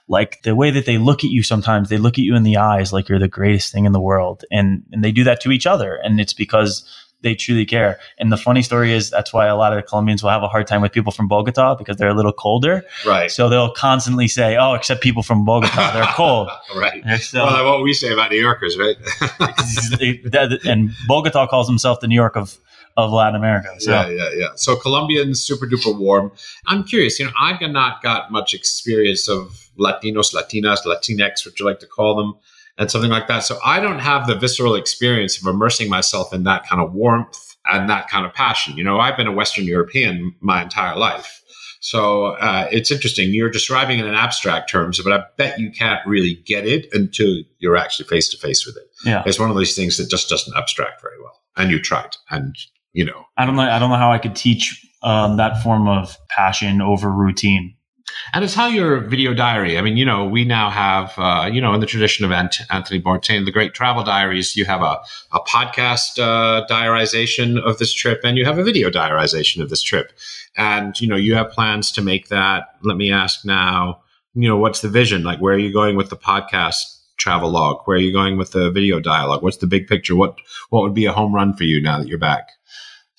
[0.08, 2.56] like the way that they look at you sometimes they look at you in the
[2.56, 5.52] eyes like you're the greatest thing in the world and and they do that to
[5.52, 6.84] each other and it's because
[7.22, 7.98] they truly care.
[8.18, 10.48] And the funny story is that's why a lot of the Colombians will have a
[10.48, 12.84] hard time with people from Bogota because they're a little colder.
[13.04, 13.30] Right.
[13.30, 17.02] So they'll constantly say, "Oh, except people from Bogota, they're cold." right.
[17.20, 18.96] So, well, what we say about New Yorkers, right?
[20.64, 22.56] and Bogota calls himself the New York of
[22.98, 23.68] of Latin America.
[23.78, 23.92] So.
[23.92, 24.48] Yeah, yeah, yeah.
[24.56, 26.32] So Colombians, super duper warm.
[26.66, 27.18] I'm curious.
[27.18, 31.86] You know, I've not got much experience of Latinos, Latinas, Latinx, what you like to
[31.86, 32.34] call them,
[32.76, 33.44] and something like that.
[33.44, 37.56] So I don't have the visceral experience of immersing myself in that kind of warmth
[37.66, 38.76] and that kind of passion.
[38.76, 41.40] You know, I've been a Western European my entire life.
[41.80, 43.32] So uh, it's interesting.
[43.32, 47.44] You're describing it in abstract terms, but I bet you can't really get it until
[47.60, 48.90] you're actually face to face with it.
[49.04, 49.22] Yeah.
[49.24, 51.40] It's one of those things that just doesn't abstract very well.
[51.56, 52.56] And you tried, and
[52.92, 53.24] you know.
[53.36, 53.62] I don't know.
[53.62, 57.74] I don't know how I could teach um, that form of passion over routine.
[58.32, 59.78] And it's how your video diary.
[59.78, 62.60] I mean, you know, we now have, uh, you know, in the tradition of Ant-
[62.70, 64.98] Anthony Bourdain, the great travel diaries, you have a,
[65.32, 69.82] a podcast uh, diarization of this trip and you have a video diarization of this
[69.82, 70.12] trip.
[70.56, 72.68] And, you know, you have plans to make that.
[72.82, 74.00] Let me ask now,
[74.34, 75.22] you know, what's the vision?
[75.22, 76.82] Like, where are you going with the podcast
[77.18, 77.82] travel log?
[77.84, 79.42] Where are you going with the video dialogue?
[79.42, 80.16] What's the big picture?
[80.16, 80.38] What,
[80.70, 82.50] what would be a home run for you now that you're back?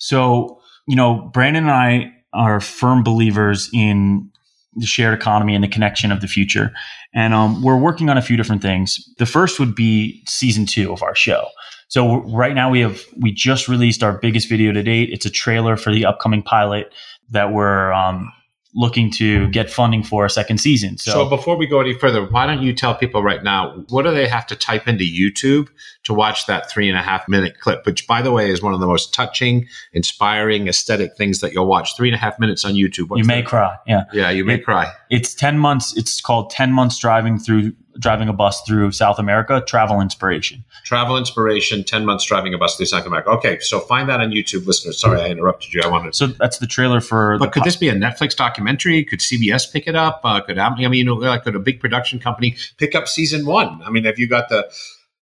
[0.00, 4.28] So, you know, Brandon and I are firm believers in
[4.74, 6.72] the shared economy and the connection of the future.
[7.14, 8.98] And um, we're working on a few different things.
[9.18, 11.48] The first would be season two of our show.
[11.88, 15.10] So right now we have we just released our biggest video to date.
[15.12, 16.92] It's a trailer for the upcoming pilot
[17.30, 18.32] that we're um,
[18.74, 20.96] looking to get funding for a second season.
[20.96, 24.02] So, so, before we go any further, why don't you tell people right now what
[24.02, 25.68] do they have to type into YouTube
[26.04, 28.72] to watch that three and a half minute clip, which by the way is one
[28.72, 31.96] of the most touching, inspiring, aesthetic things that you'll watch.
[31.96, 33.08] Three and a half minutes on YouTube.
[33.08, 33.48] What's you may that?
[33.48, 33.76] cry.
[33.86, 34.04] Yeah.
[34.12, 34.92] Yeah, you may it, cry.
[35.10, 35.96] It's ten months.
[35.96, 40.64] It's called ten months driving through driving a bus through South America, travel inspiration.
[40.84, 43.30] Travel inspiration, 10 months driving a bus through South America.
[43.30, 45.00] Okay, so find that on YouTube, listeners.
[45.00, 45.82] Sorry, I interrupted you.
[45.84, 47.38] I wanted So that's the trailer for.
[47.38, 49.04] But could po- this be a Netflix documentary?
[49.04, 50.22] Could CBS pick it up?
[50.24, 53.46] Uh, could I mean, you know, like could a big production company pick up season
[53.46, 53.80] one?
[53.84, 54.68] I mean, have you got the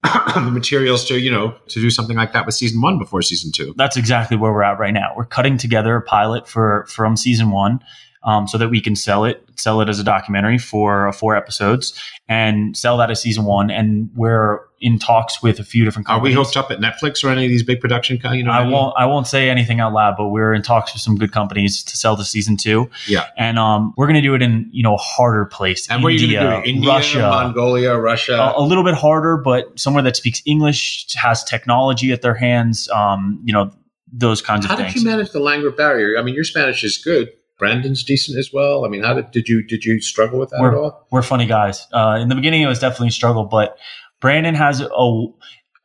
[0.34, 3.52] the materials to you know to do something like that with season one before season
[3.52, 7.16] two that's exactly where we're at right now we're cutting together a pilot for from
[7.16, 7.80] season one
[8.24, 11.36] um, so that we can sell it, sell it as a documentary for uh, four
[11.36, 13.72] episodes, and sell that as season one.
[13.72, 16.36] And we're in talks with a few different companies.
[16.36, 18.20] Are we hooked up at Netflix or any of these big production?
[18.32, 18.94] You know, I won't.
[18.98, 21.98] I won't say anything out loud, but we're in talks with some good companies to
[21.98, 22.90] sell the season two.
[23.08, 25.90] Yeah, and um, we're going to do it in you know a harder place.
[25.90, 26.76] And India, where you going to do it?
[26.76, 28.38] India, Russia, Mongolia, Russia.
[28.38, 32.88] A, a, little bit harder, but somewhere that speaks English has technology at their hands.
[32.90, 33.72] Um, you know
[34.14, 34.90] those kinds How of things.
[34.90, 36.20] How did you manage the language barrier?
[36.20, 37.30] I mean, your Spanish is good
[37.62, 38.86] Brandon's decent as well.
[38.86, 41.08] I mean, how did did you did you struggle with that we're, at all?
[41.12, 41.86] We're funny guys.
[41.94, 43.78] Uh, in the beginning, it was definitely a struggle, but
[44.20, 45.26] Brandon has a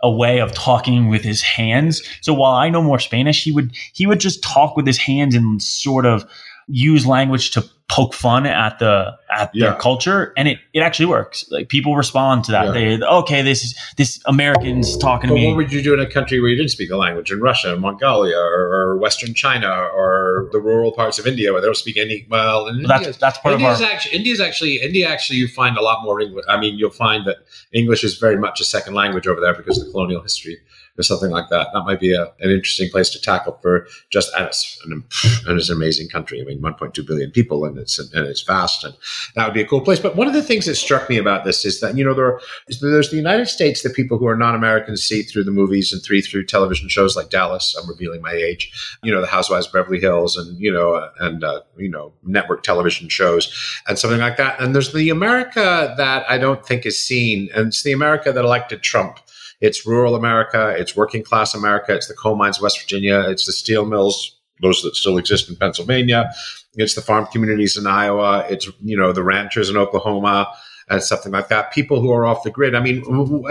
[0.02, 2.02] a way of talking with his hands.
[2.22, 5.34] So while I know more Spanish, he would he would just talk with his hands
[5.34, 6.24] and sort of
[6.66, 9.66] use language to poke fun at the at Yeah.
[9.70, 12.72] their culture and it it actually works like people respond to that Yeah.
[12.98, 16.06] they okay this is this americans talking to me what would you do in a
[16.10, 20.48] country where you didn't speak a language, in Russia, Mongolia, or, or Western China, or
[20.50, 22.26] the rural parts of India where they don't speak any?
[22.28, 25.46] Well, in that's India, that's part India's of our actually India's actually India actually you
[25.46, 26.44] find a lot more English.
[26.48, 27.36] I mean, you'll find that
[27.72, 30.58] English is very much a second language over there because of the colonial history
[30.98, 31.68] or something like that.
[31.72, 35.04] That might be a, an interesting place to tackle for just and it's an,
[35.46, 36.40] and it's an amazing country.
[36.40, 38.94] I mean, 1.2 billion people and it's and it's and
[39.34, 39.98] that would be a cool place.
[40.00, 42.26] But one of the things that struck me about this is that you know there
[42.26, 42.40] are,
[42.80, 46.20] there's the United States that people who are non-Americans see through the movies and three
[46.20, 47.74] through television shows like Dallas.
[47.80, 48.70] I'm revealing my age.
[49.02, 52.62] You know, the Housewives of Beverly Hills and you know and uh, you know network
[52.62, 53.52] television shows
[53.88, 54.60] and something like that.
[54.60, 58.44] And there's the America that I don't think is seen, and it's the America that
[58.44, 59.18] elected Trump.
[59.60, 60.74] It's rural America.
[60.76, 61.94] It's working class America.
[61.94, 63.24] It's the coal mines of West Virginia.
[63.28, 66.30] It's the steel mills, those that still exist in Pennsylvania.
[66.76, 68.46] It's the farm communities in Iowa.
[68.48, 70.52] It's you know the ranchers in Oklahoma
[70.88, 71.72] and something like that.
[71.72, 72.74] People who are off the grid.
[72.74, 73.02] I mean,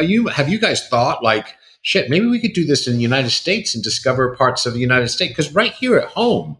[0.01, 2.09] you have you guys thought like shit?
[2.09, 5.09] Maybe we could do this in the United States and discover parts of the United
[5.09, 6.57] States because right here at home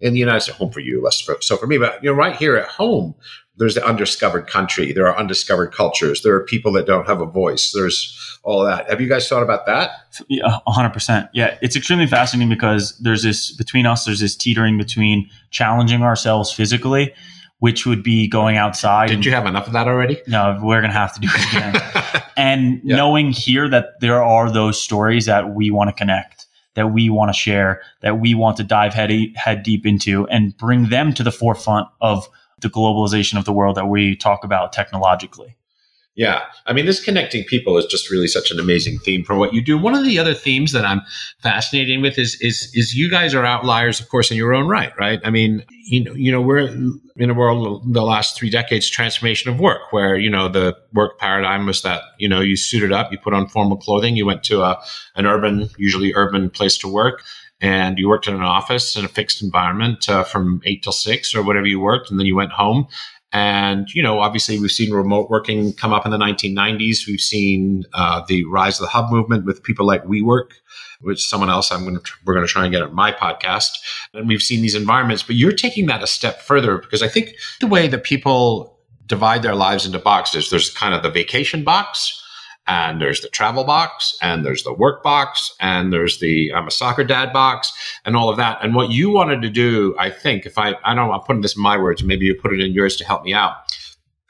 [0.00, 2.16] in the United States, home for you, less for, so for me, but you know,
[2.16, 3.14] right here at home,
[3.58, 4.92] there's the undiscovered country.
[4.92, 6.22] There are undiscovered cultures.
[6.22, 7.72] There are people that don't have a voice.
[7.72, 8.88] There's all that.
[8.88, 9.90] Have you guys thought about that?
[10.28, 11.28] Yeah, hundred percent.
[11.34, 14.04] Yeah, it's extremely fascinating because there's this between us.
[14.04, 17.12] There's this teetering between challenging ourselves physically,
[17.58, 19.08] which would be going outside.
[19.08, 20.20] Did and- you have enough of that already?
[20.26, 22.22] No, we're gonna have to do it again.
[22.36, 22.96] and Yeah.
[22.96, 27.28] knowing here that there are those stories that we want to connect, that we want
[27.30, 31.22] to share, that we want to dive head head deep into, and bring them to
[31.24, 32.28] the forefront of
[32.60, 35.56] the globalization of the world that we talk about technologically.
[36.18, 36.42] Yeah.
[36.66, 39.62] I mean, this connecting people is just really such an amazing theme for what you
[39.62, 39.78] do.
[39.78, 41.00] One of the other themes that I'm
[41.44, 44.92] fascinated with is is is you guys are outliers, of course, in your own right,
[44.98, 45.20] right?
[45.22, 46.68] I mean, you know, you know, we're
[47.18, 51.20] in a world the last three decades transformation of work, where you know the work
[51.20, 54.42] paradigm was that you know you suited up, you put on formal clothing, you went
[54.42, 54.76] to a
[55.14, 57.22] an urban, usually urban place to work.
[57.60, 61.34] And you worked in an office in a fixed environment uh, from eight till six
[61.34, 62.86] or whatever you worked, and then you went home
[63.32, 67.06] and, you know, obviously we've seen remote working come up in the 1990s.
[67.06, 70.52] We've seen uh, the rise of the hub movement with people like WeWork,
[71.02, 73.70] which someone else I'm going to, we're going to try and get on my podcast.
[74.14, 77.34] And we've seen these environments, but you're taking that a step further because I think
[77.60, 82.22] the way that people divide their lives into boxes, there's kind of the vacation box
[82.68, 86.70] and there's the travel box and there's the work box and there's the I'm a
[86.70, 87.72] soccer dad box
[88.04, 88.58] and all of that.
[88.62, 91.42] And what you wanted to do, I think, if I, I don't know, I'm putting
[91.42, 93.54] this in my words, maybe you put it in yours to help me out,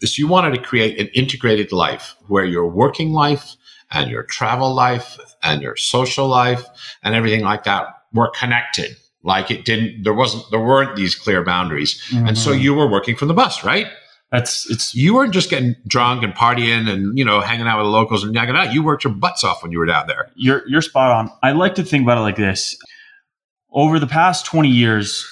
[0.00, 3.56] is you wanted to create an integrated life where your working life
[3.90, 6.64] and your travel life and your social life
[7.02, 8.96] and everything like that were connected.
[9.24, 12.00] Like it didn't, there wasn't, there weren't these clear boundaries.
[12.14, 12.60] And so Mhm.
[12.60, 13.88] you were working from the bus, right?
[14.30, 17.86] That's it's You weren't just getting drunk and partying and, you know, hanging out with
[17.86, 18.72] the locals and yagging out.
[18.74, 20.30] You worked your butts off when you were down there.
[20.36, 21.30] you're you're spot on.
[21.42, 22.76] I like to think about it like this.
[23.72, 25.26] Over the past 20 years,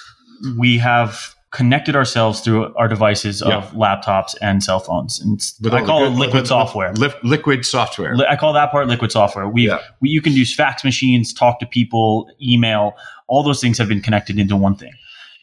[0.57, 3.69] we have connected ourselves through our devices of Yeah.
[3.71, 5.19] laptops and cell phones.
[5.19, 5.39] And
[5.73, 6.91] I call it liquid software.
[6.93, 8.15] Li- liquid software.
[8.15, 9.47] Li- I call that part liquid software.
[9.47, 9.79] We, Yeah.
[10.01, 12.93] we you can use fax machines, talk to people, email.
[13.27, 14.91] All those things have been connected into one thing.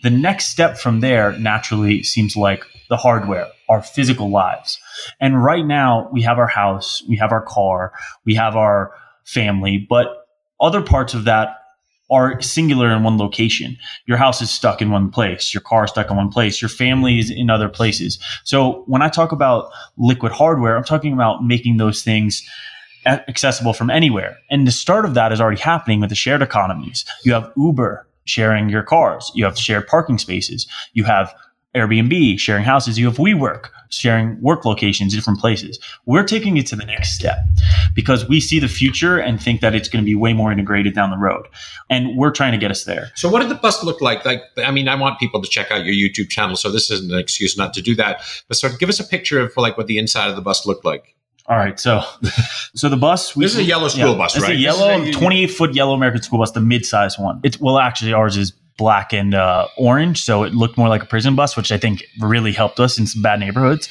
[0.02, 2.64] The next step from there naturally seems like
[2.94, 4.78] the hardware, our physical lives.
[5.20, 7.92] And right now we have our house, we have our car,
[8.24, 8.92] we have our
[9.24, 10.28] family, but
[10.60, 11.56] other parts of that
[12.08, 13.76] are singular in one location.
[14.06, 16.68] Your house is stuck in one place, your car is stuck in one place, your
[16.68, 18.20] family is in other places.
[18.44, 22.48] So when I talk about liquid hardware, I'm talking about making those things
[23.06, 24.38] accessible from anywhere.
[24.50, 27.04] And the start of that is already happening with the shared economies.
[27.24, 31.34] You have Uber sharing your cars, you have shared parking spaces, you have
[31.74, 35.78] Airbnb sharing houses, you have WeWork sharing work locations in different places.
[36.06, 37.38] We're taking it to the next step
[37.94, 40.94] because we see the future and think that it's going to be way more integrated
[40.94, 41.46] down the road.
[41.90, 43.10] And we're trying to get us there.
[43.14, 44.24] So, what did the bus look like?
[44.24, 47.12] Like, I mean, I want people to check out your YouTube channel, so this isn't
[47.12, 48.22] an excuse not to do that.
[48.48, 50.66] But sort of give us a picture of like what the inside of the bus
[50.66, 51.14] looked like.
[51.46, 52.02] All right, so
[52.74, 53.34] so the bus.
[53.34, 54.54] This is a yellow school bus, it's right?
[54.54, 57.40] a yellow, twenty-eight foot yellow American school bus, the mid-size one.
[57.44, 61.06] It's well, actually, ours is black and uh, orange, so it looked more like a
[61.06, 63.88] prison bus, which I think really helped us in some bad neighborhoods.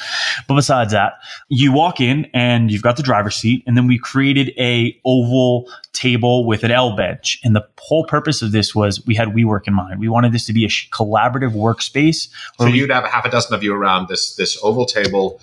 [0.48, 1.14] But besides that,
[1.50, 5.70] you walk in and you've got the driver's seat, and then we created a oval
[5.94, 7.40] table with an L bench.
[7.44, 10.00] And the whole purpose of this was we had WeWork in mind.
[10.00, 12.30] We wanted this to be a collaborative workspace.
[12.60, 15.40] So you'd have half a dozen of you around this this oval table,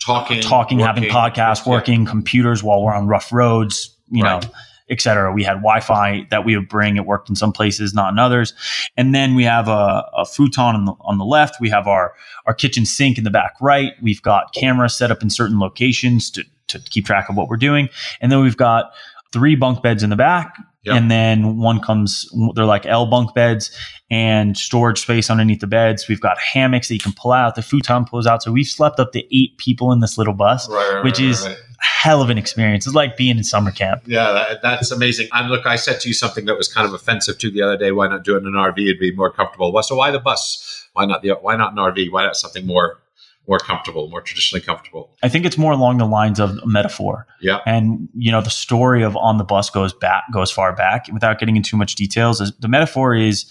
[0.00, 3.96] talking, talking, working, having podcasts, working, computers while we're on rough roads.
[4.10, 4.42] You right.
[4.42, 4.50] know
[4.90, 5.32] etc.
[5.32, 6.96] We had Wi-Fi that we would bring.
[6.96, 8.52] It worked in some places, not in others.
[8.96, 11.60] And then we have a, a futon on the, on the left.
[11.60, 12.14] We have our,
[12.46, 13.92] our kitchen sink in the back right.
[14.02, 17.56] We've got cameras set up in certain locations to, to keep track of what we're
[17.56, 17.88] doing.
[18.20, 18.92] And then we've got
[19.32, 20.54] three bunk beds in the back.
[20.84, 20.96] Yep.
[20.96, 23.74] And then one comes, they're like L bunk beds
[24.10, 26.08] and storage space underneath the beds.
[26.08, 27.54] We've got hammocks that you can pull out.
[27.54, 28.42] The futon pulls out.
[28.42, 31.28] So we've slept up to eight people in this little bus, right, right, which right,
[31.28, 31.48] is
[31.84, 32.86] hell of an experience.
[32.86, 34.02] It's like being in summer camp.
[34.06, 35.28] Yeah, that, that's amazing.
[35.32, 37.76] And look, I said to you something that was kind of offensive to the other
[37.76, 37.92] day.
[37.92, 38.78] Why not do it in an RV?
[38.78, 39.72] It'd be more comfortable.
[39.72, 40.88] Well, so why the bus?
[40.94, 41.32] Why not the?
[41.40, 42.10] Why not an RV?
[42.10, 43.00] Why not something more
[43.46, 45.10] more comfortable, more traditionally comfortable?
[45.22, 47.26] I think it's more along the lines of metaphor.
[47.42, 47.58] Yeah.
[47.66, 51.06] And you know, the story of on the bus goes back goes far back.
[51.12, 53.44] Without getting into too much details, the metaphor is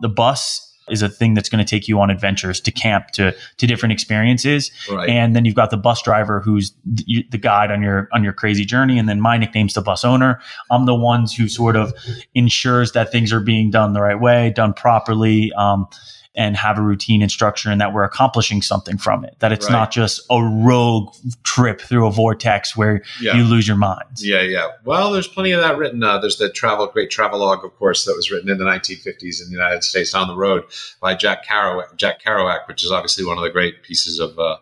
[0.00, 3.34] the bus is a thing that's going to take you on adventures to camp to
[3.58, 4.70] to different experiences.
[4.90, 5.08] Right.
[5.08, 8.32] And then you've got the bus driver who's the, the guide on your on your
[8.32, 8.98] crazy journey.
[8.98, 10.40] And then my nickname's the bus owner.
[10.70, 11.92] I'm the ones who sort of
[12.34, 15.52] ensures that things are being done the right way, done properly.
[15.52, 15.88] Um,
[16.34, 19.36] and have a routine and structure and that we're accomplishing something from it.
[19.40, 19.72] That it's right.
[19.72, 21.12] not just a rogue
[21.42, 23.36] trip through a vortex where yeah.
[23.36, 24.18] you lose your mind.
[24.18, 24.68] Yeah, yeah.
[24.84, 26.02] Well, there's plenty of that written.
[26.02, 29.48] Uh, there's the travel, great travelogue, of course, that was written in the 1950s in
[29.48, 30.64] the United States on the road
[31.00, 34.56] by Jack Kerouac, Jack Kerouac, which is obviously one of the great pieces of uh,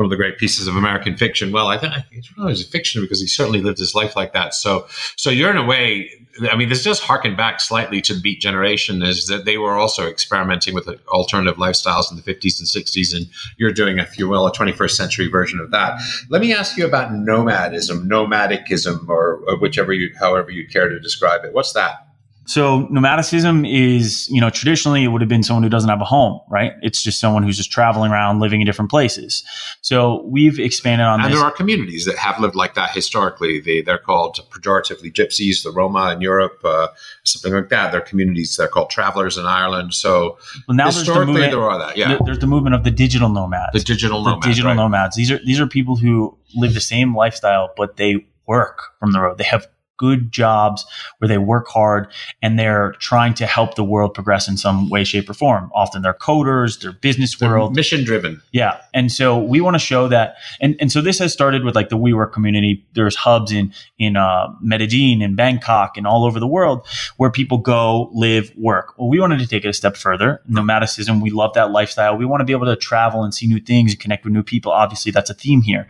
[0.00, 1.52] one of the great pieces of American fiction.
[1.52, 4.54] Well, I think, it's really a fiction because he certainly lived his life like that.
[4.54, 4.86] So,
[5.16, 6.10] so you're in a way.
[6.50, 9.74] I mean, this does harken back slightly to the Beat Generation, is that they were
[9.74, 13.26] also experimenting with alternative lifestyles in the 50s and 60s, and
[13.58, 16.00] you're doing, if you will, a 21st century version of that.
[16.30, 20.98] Let me ask you about nomadism, nomadicism, or, or whichever you, however you care to
[20.98, 21.52] describe it.
[21.52, 22.09] What's that?
[22.50, 26.04] So nomadicism is, you know, traditionally it would have been someone who doesn't have a
[26.04, 26.72] home, right?
[26.82, 29.44] It's just someone who's just traveling around, living in different places.
[29.82, 31.38] So we've expanded on and this.
[31.38, 33.60] there are communities that have lived like that historically.
[33.60, 36.88] They they're called pejoratively gypsies, the Roma in Europe, uh,
[37.22, 37.92] something like that.
[37.92, 39.94] They're communities they're called travelers in Ireland.
[39.94, 40.36] So
[40.66, 41.96] well, now historically there's the there are that.
[41.96, 43.74] Yeah, there's the movement of the digital nomads.
[43.74, 44.44] The digital nomads.
[44.44, 44.76] The digital right.
[44.76, 45.14] nomads.
[45.14, 49.20] These are these are people who live the same lifestyle, but they work from the
[49.20, 49.38] road.
[49.38, 49.68] They have
[50.00, 50.86] good jobs
[51.18, 52.08] where they work hard
[52.40, 55.70] and they're trying to help the world progress in some way, shape, or form.
[55.74, 57.76] Often they're coders, they're business they're world.
[57.76, 58.40] Mission driven.
[58.50, 58.80] Yeah.
[58.94, 60.36] And so we want to show that.
[60.58, 62.82] And, and so this has started with like the WeWork community.
[62.94, 66.86] There's hubs in, in uh, Medellin and Bangkok and all over the world
[67.18, 68.94] where people go, live, work.
[68.98, 70.40] Well, we wanted to take it a step further.
[70.48, 72.16] Nomadicism, we love that lifestyle.
[72.16, 74.42] We want to be able to travel and see new things and connect with new
[74.42, 74.72] people.
[74.72, 75.86] Obviously, that's a theme here.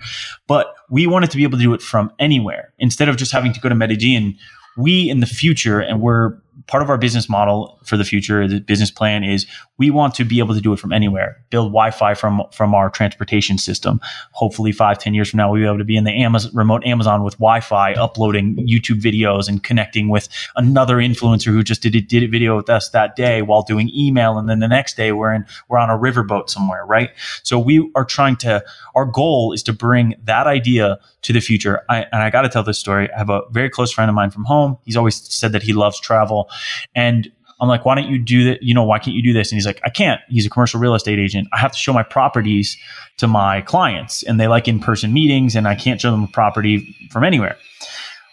[0.48, 3.52] But we wanted to be able to do it from anywhere instead of just having
[3.52, 4.36] to go to Medellin.
[4.76, 8.60] We in the future, and we're part of our business model for the future, the
[8.60, 9.46] business plan is
[9.78, 12.90] we want to be able to do it from anywhere, build Wi-Fi from from our
[12.90, 14.00] transportation system.
[14.32, 16.84] Hopefully, five ten years from now, we'll be able to be in the Amazon, remote
[16.84, 22.00] Amazon with Wi-Fi, uploading YouTube videos and connecting with another influencer who just did a,
[22.00, 25.12] did a video with us that day while doing email, and then the next day
[25.12, 27.10] we're in we're on a riverboat somewhere, right?
[27.42, 28.62] So we are trying to.
[28.94, 31.82] Our goal is to bring that idea to the future.
[31.88, 33.08] I, and I got to tell this story.
[33.12, 34.78] I have a very close friend of mine from home.
[34.84, 36.49] He's always said that he loves travel
[36.94, 37.30] and
[37.60, 38.62] I'm like, why don't you do that?
[38.62, 39.52] You know, why can't you do this?
[39.52, 40.20] And he's like, I can't.
[40.28, 41.48] He's a commercial real estate agent.
[41.52, 42.76] I have to show my properties
[43.18, 46.28] to my clients and they like in person meetings and I can't show them a
[46.28, 47.56] property from anywhere.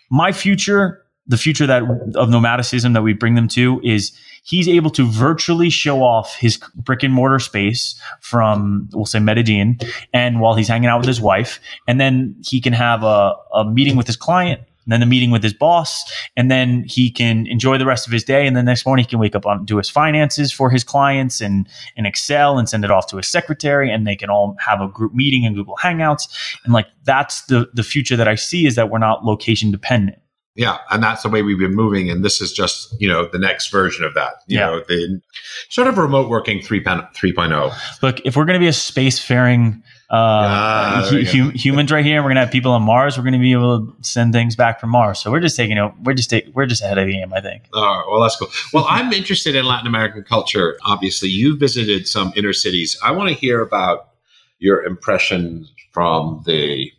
[0.10, 1.84] My future, the future that
[2.16, 6.58] of nomadicism that we bring them to is he's able to virtually show off his
[6.76, 9.78] brick and mortar space from, we'll say Medellin
[10.14, 11.60] and while he's hanging out with his wife.
[11.86, 15.32] And then he can have a, a meeting with his client and then the meeting
[15.32, 18.48] with his boss, and then he can enjoy the rest of his day.
[18.48, 21.42] And the next morning he can wake up and do his finances for his clients
[21.42, 21.68] and
[21.98, 24.88] in Excel and send it off to his secretary, and they can all have a
[24.88, 26.24] group meeting in Google Hangouts.
[26.64, 30.20] And like that's the the future that I see is that we're not location dependent.
[30.56, 33.38] Yeah, and that's the way we've been moving, and this is just you know the
[33.38, 34.36] next version of that.
[34.48, 34.66] You yeah.
[34.68, 35.22] know, the
[35.70, 38.02] sort of remote working 3.0.
[38.02, 42.26] Look, if we're going to be a spacefaring uh, ah, hu- humans right here, and
[42.26, 44.90] we're to have people on Mars, we're to be able to send things back from
[44.90, 45.20] Mars.
[45.20, 45.92] So we're just taking it.
[46.04, 47.64] We're just take, we're just ahead of the game, I think.
[47.74, 48.48] All right, well that's cool.
[48.74, 50.78] Well, I'm interested in Latin American culture.
[50.86, 52.98] Obviously, you visited some inner cities.
[53.04, 54.12] I want to hear about
[54.60, 56.92] your impressions from the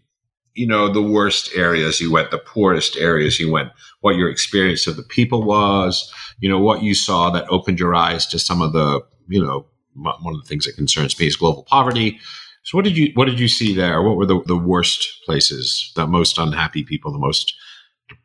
[0.59, 4.89] you know, the worst areas you went, the poorest areas you went, what your experience
[4.89, 8.61] of the people was, you know, what you saw that opened your eyes to some
[8.61, 12.19] of the, you know, one of the things that concerns me is global poverty.
[12.65, 14.03] So what did you what did you see there?
[14.03, 17.55] What were the, the worst places, the most unhappy people, the most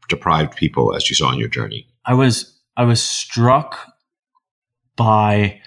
[0.10, 1.88] deprived people as you saw on your journey?
[2.06, 3.78] I was I was struck
[4.96, 5.62] by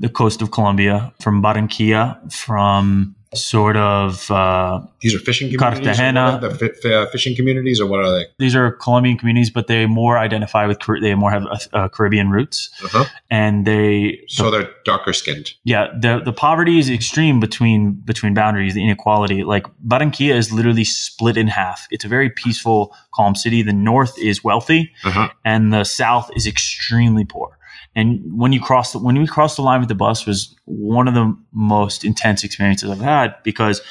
[0.00, 6.38] the coast of Colombia, from Barranquilla, from sort of uh, these are fishing communities Cartagena.
[6.40, 8.26] the f- uh, fishing communities or what are they?
[8.38, 12.70] These are colombian communities but they more identify with they more have uh, caribbean roots.
[12.84, 13.04] Uh-huh.
[13.30, 15.52] and they so the, they're darker skinned.
[15.64, 19.44] Yeah the the poverty is extreme between between boundaries the inequality.
[19.44, 21.86] Like barranquilla is literally split in half.
[21.90, 23.62] It's a very peaceful calm city.
[23.62, 25.28] The north is wealthy uh-huh.
[25.44, 27.57] and the south is extremely poor
[27.98, 31.08] and when you cross the, when we crossed the line with the bus was one
[31.08, 33.82] of the most intense experiences I've had because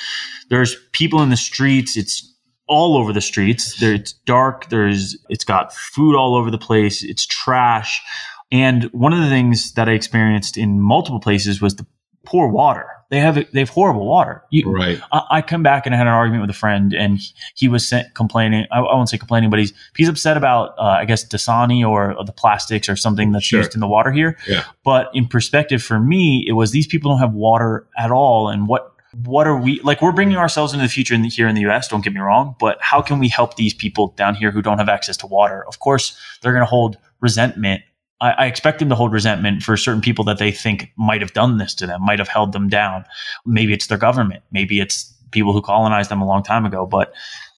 [0.49, 1.97] there's people in the streets.
[1.97, 2.33] It's
[2.69, 3.77] all over the streets.
[3.81, 4.69] There, it's dark.
[4.69, 7.03] There's it's got food all over the place.
[7.03, 8.01] It's trash.
[8.49, 11.85] And one of the things that I experienced in multiple places was the
[12.28, 12.89] poor water.
[13.09, 14.43] They have they have horrible water.
[14.49, 14.99] You, right.
[15.13, 17.67] I, I, come back and I had an argument with a friend, and he, he
[17.69, 18.65] was sent, complaining.
[18.69, 22.13] I, I, won't say complaining, but he's he's upset about uh, I guess Dasani or,
[22.13, 23.59] or, the plastics or something that's sure.
[23.59, 24.38] used in the water here.
[24.45, 24.65] Yeah.
[24.84, 28.67] But in perspective, for me, it was these people don't have water at all, and
[28.67, 28.91] what
[29.23, 30.01] what are we like?
[30.01, 31.88] We're bringing ourselves into the future in the, here in the U.S.
[31.88, 34.80] Don't get me wrong, but how can we help these people down here who don't
[34.80, 35.65] have access to water?
[35.65, 37.84] Of course, they're going to hold resentment
[38.20, 41.34] I, I, expect them to hold resentment for certain people that they think might have
[41.34, 43.05] done this to them, might have held them down.
[43.45, 44.43] Maybe it's their government.
[44.51, 46.86] Maybe it's people who colonized them a long time ago.
[46.86, 47.13] But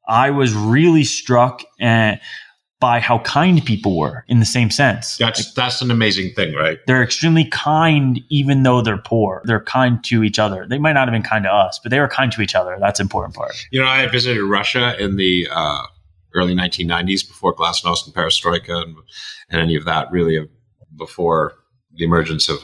[0.08, 2.16] I was really struck uh,
[2.80, 5.18] by how kind people were in the same sense.
[5.18, 6.80] That's like, that's an amazing thing, right?
[6.88, 9.42] They're extremely kind, even though they're poor.
[9.46, 10.66] They're kind to each other.
[10.68, 12.78] They might not have been kind to us, but they were kind to each other.
[12.80, 13.54] That's important part.
[13.72, 15.84] You know, I visited Russia in the uh,
[16.40, 18.96] early 1990s before Glasnost and Perestroika and,
[19.50, 20.48] and any of that really
[20.96, 21.54] before
[21.94, 22.60] the emergence of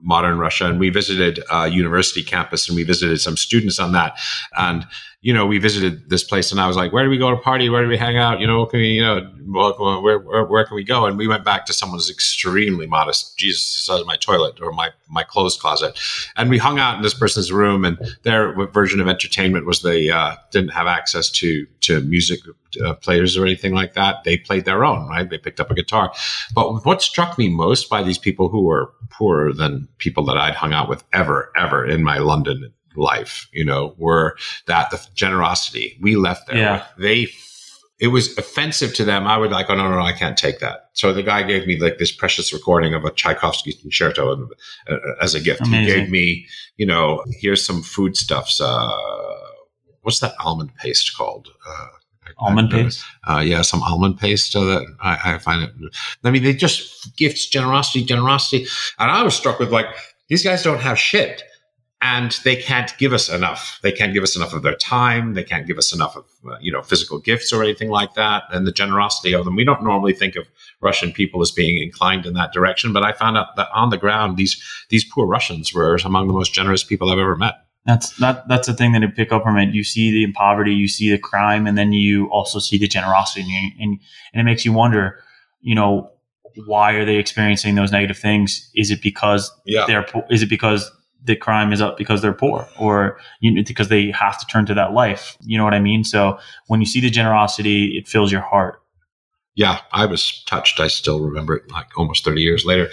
[0.00, 0.66] modern Russia.
[0.66, 4.18] And we visited a university campus and we visited some students on that.
[4.56, 4.86] And
[5.28, 7.36] you know, we visited this place and I was like, where do we go to
[7.36, 7.68] party?
[7.68, 8.40] Where do we hang out?
[8.40, 11.04] You know, can we, you know, where, where, where can we go?
[11.04, 15.24] And we went back to someone's extremely modest, Jesus says my toilet or my, my
[15.24, 16.00] clothes closet.
[16.38, 20.08] And we hung out in this person's room and their version of entertainment was they
[20.08, 22.40] uh, didn't have access to, to music
[22.82, 24.24] uh, players or anything like that.
[24.24, 25.28] They played their own, right?
[25.28, 26.10] They picked up a guitar.
[26.54, 30.54] But what struck me most by these people who were poorer than people that I'd
[30.54, 34.36] hung out with ever, ever in my London life, you know, were
[34.66, 36.56] that the generosity we left there.
[36.56, 36.84] Yeah.
[36.98, 37.28] They,
[37.98, 39.26] it was offensive to them.
[39.26, 40.90] I would like, oh no, no, no, I can't take that.
[40.92, 44.48] So the guy gave me like this precious recording of a Tchaikovsky concerto
[44.88, 45.62] uh, as a gift.
[45.62, 45.84] Amazing.
[45.84, 46.46] He gave me,
[46.76, 48.60] you know, here's some foodstuffs.
[48.60, 48.88] Uh,
[50.02, 51.48] what's that almond paste called?
[51.68, 51.86] Uh,
[52.38, 53.04] almond paste.
[53.28, 54.52] Uh, yeah, some almond paste.
[54.52, 55.72] So that I, I, find it.
[56.22, 58.66] I mean, they just gifts generosity, generosity,
[58.98, 59.86] and I was struck with like
[60.28, 61.42] these guys don't have shit
[62.00, 63.80] and they can't give us enough.
[63.82, 65.34] They can't give us enough of their time.
[65.34, 68.44] They can't give us enough of uh, you know physical gifts or anything like that.
[68.50, 69.56] And the generosity of them.
[69.56, 70.46] We don't normally think of
[70.80, 73.96] Russian people as being inclined in that direction, but I found out that on the
[73.96, 77.54] ground, these these poor Russians were among the most generous people I've ever met.
[77.84, 78.46] That's that.
[78.48, 79.74] That's the thing that you pick up from it.
[79.74, 83.42] You see the poverty, you see the crime, and then you also see the generosity,
[83.42, 84.00] and and,
[84.32, 85.18] and it makes you wonder.
[85.60, 86.12] You know,
[86.66, 88.70] why are they experiencing those negative things?
[88.76, 89.84] Is it because yeah.
[89.86, 90.06] they're?
[90.30, 90.90] Is it because
[91.24, 94.66] the crime is up because they're poor or you know, because they have to turn
[94.66, 95.36] to that life.
[95.40, 96.04] You know what I mean?
[96.04, 98.82] So when you see the generosity, it fills your heart.
[99.54, 100.78] Yeah, I was touched.
[100.78, 102.88] I still remember it like almost 30 years later.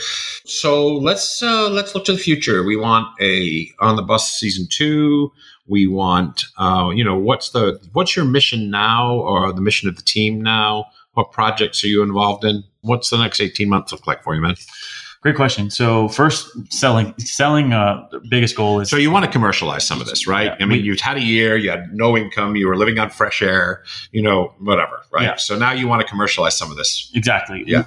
[0.45, 2.63] So let's uh, let's look to the future.
[2.63, 5.31] We want a on the bus season 2.
[5.67, 9.95] We want uh, you know, what's the what's your mission now or the mission of
[9.95, 10.85] the team now?
[11.13, 12.63] What projects are you involved in?
[12.81, 14.55] What's the next 18 months look like for you, man?
[15.25, 15.71] Great question.
[15.71, 17.73] So first, selling, selling.
[17.73, 18.91] Uh, the biggest goal is.
[18.91, 20.45] So you want to commercialize some of this, right?
[20.45, 22.99] Yeah, I mean, we, you've had a year, you had no income, you were living
[22.99, 25.23] on fresh air, you know, whatever, right?
[25.23, 25.35] Yeah.
[25.37, 27.11] So now you want to commercialize some of this.
[27.15, 27.63] Exactly.
[27.65, 27.85] Yeah.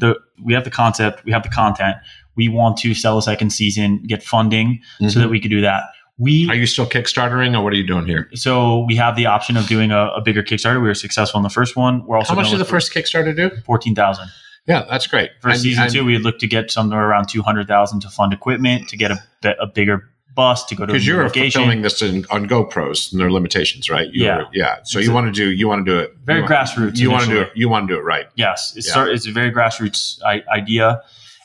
[0.00, 1.94] The we have the concept, we have the content.
[2.34, 5.10] We want to sell a second season, get funding, mm-hmm.
[5.10, 5.84] so that we could do that.
[6.18, 8.28] We are you still kickstartering, or what are you doing here?
[8.34, 10.82] So we have the option of doing a, a bigger Kickstarter.
[10.82, 12.04] We were successful in the first one.
[12.04, 13.50] We're also how much did the first Kickstarter do?
[13.64, 14.28] Fourteen thousand.
[14.66, 15.30] Yeah, that's great.
[15.40, 18.08] For and, season and, two, we'd look to get somewhere around two hundred thousand to
[18.08, 19.18] fund equipment to get a,
[19.60, 21.60] a bigger bus to go to because you're location.
[21.60, 24.08] filming this in, on GoPros and their limitations, right?
[24.12, 24.78] You yeah, were, yeah.
[24.82, 26.98] So you want to do you want to do it very you grassroots.
[26.98, 27.52] You want to do it.
[27.54, 28.26] You want to do it right.
[28.36, 28.92] Yes, it's, yeah.
[28.92, 31.02] start, it's a very grassroots idea,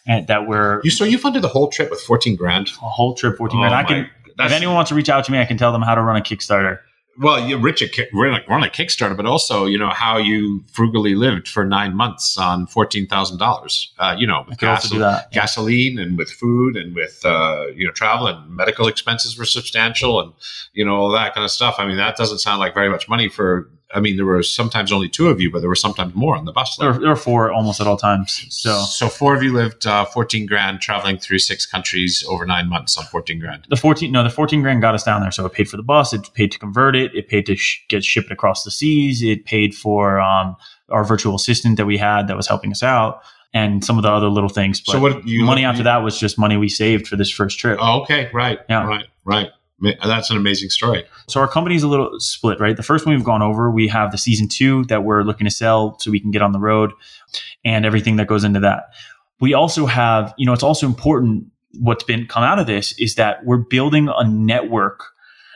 [0.07, 0.89] and that we're you.
[0.89, 2.69] So you funded the whole trip with fourteen grand.
[2.81, 3.75] A whole trip, fourteen oh grand.
[3.75, 4.09] I can.
[4.39, 6.15] If anyone wants to reach out to me, I can tell them how to run
[6.15, 6.79] a Kickstarter.
[7.17, 7.83] Well, you're rich
[8.13, 11.47] we're on a- we're on a Kickstarter, but also you know how you frugally lived
[11.47, 13.91] for nine months on fourteen thousand dollars.
[13.99, 14.57] Uh, you know, with
[14.97, 14.99] gasol-
[15.31, 20.21] gasoline and with food and with uh, you know travel and medical expenses were substantial
[20.21, 20.31] and
[20.73, 21.75] you know all that kind of stuff.
[21.77, 23.69] I mean, that doesn't sound like very much money for.
[23.91, 26.45] I mean, there were sometimes only two of you, but there were sometimes more on
[26.45, 26.77] the bus.
[26.77, 28.45] There were, there were four almost at all times.
[28.49, 32.69] So so four of you lived uh, fourteen grand, traveling through six countries over nine
[32.69, 33.65] months on fourteen grand.
[33.69, 35.83] the 14 no the 14 grand got us down there so it paid for the
[35.83, 39.23] bus it paid to convert it it paid to sh- get shipped across the seas
[39.23, 40.55] it paid for um,
[40.89, 43.21] our virtual assistant that we had that was helping us out
[43.53, 46.19] and some of the other little things but So what you money after that was
[46.19, 48.85] just money we saved for this first trip Oh, okay, right, Yeah.
[48.85, 49.49] right, right.
[49.81, 51.05] That's an amazing story.
[51.27, 52.75] so our company's a little split right?
[52.75, 55.51] The first one we've gone over we have the season two that we're looking to
[55.51, 56.91] sell so we can get on the road
[57.63, 58.85] and everything that goes into that.
[59.39, 61.45] We also have you know it's also important
[61.79, 65.05] what's been come out of this is that we're building a network.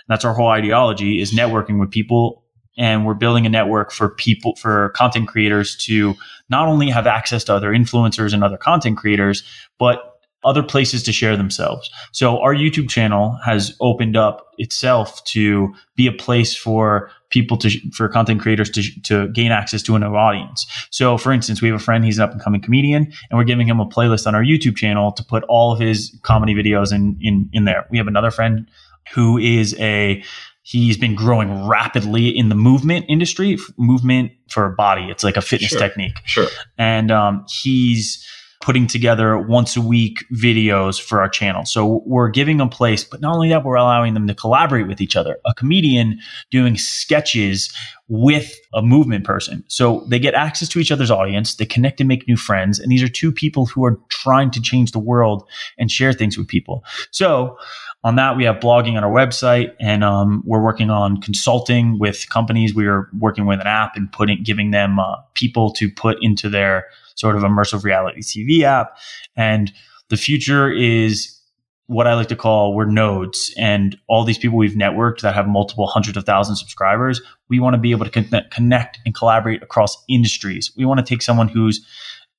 [0.08, 2.44] That's our whole ideology is networking with people.
[2.76, 6.16] And we're building a network for people for content creators to
[6.50, 9.44] not only have access to other influencers and other content creators
[9.78, 10.13] but
[10.46, 11.90] other places to share themselves.
[12.12, 17.70] So our youtube channel has opened up itself to be a place for people to
[17.92, 20.66] for content creators to, to gain access to a new audience.
[20.92, 23.44] So for instance we have a friend he's an up and coming comedian and we're
[23.44, 26.94] giving him a playlist on our youtube channel to put all of his comedy videos
[26.94, 27.86] in in in there.
[27.90, 28.68] We have another friend
[29.14, 30.24] who is a
[30.66, 35.10] he's been growing rapidly in the movement industry movement for a body.
[35.10, 35.80] It's like a fitness Sure.
[35.80, 36.20] technique.
[36.26, 36.48] Sure.
[36.78, 38.26] and um, he's
[38.64, 41.66] putting together once a week videos for our channel.
[41.66, 45.02] So we're giving them place but not only that we're allowing them to collaborate with
[45.02, 45.38] each other.
[45.46, 46.18] A comedian
[46.50, 47.74] doing sketches
[48.08, 49.66] with a movement person.
[49.68, 52.90] So they get access to each other's audience they connect and make new friends and
[52.90, 55.44] these are two people who are trying to change the world
[55.78, 56.86] and share things with people.
[57.12, 57.58] So
[58.06, 62.30] on that we have blogging on our website and um, we're working on consulting with
[62.30, 62.74] companies.
[62.74, 66.50] We are working with an app and putting giving them uh, people to put into
[66.50, 68.98] their sort of immersive reality tv app
[69.36, 69.72] and
[70.10, 71.40] the future is
[71.88, 75.48] what i like to call we're nodes and all these people we've networked that have
[75.48, 79.14] multiple hundreds of thousands of subscribers we want to be able to connect, connect and
[79.14, 81.86] collaborate across industries we want to take someone who's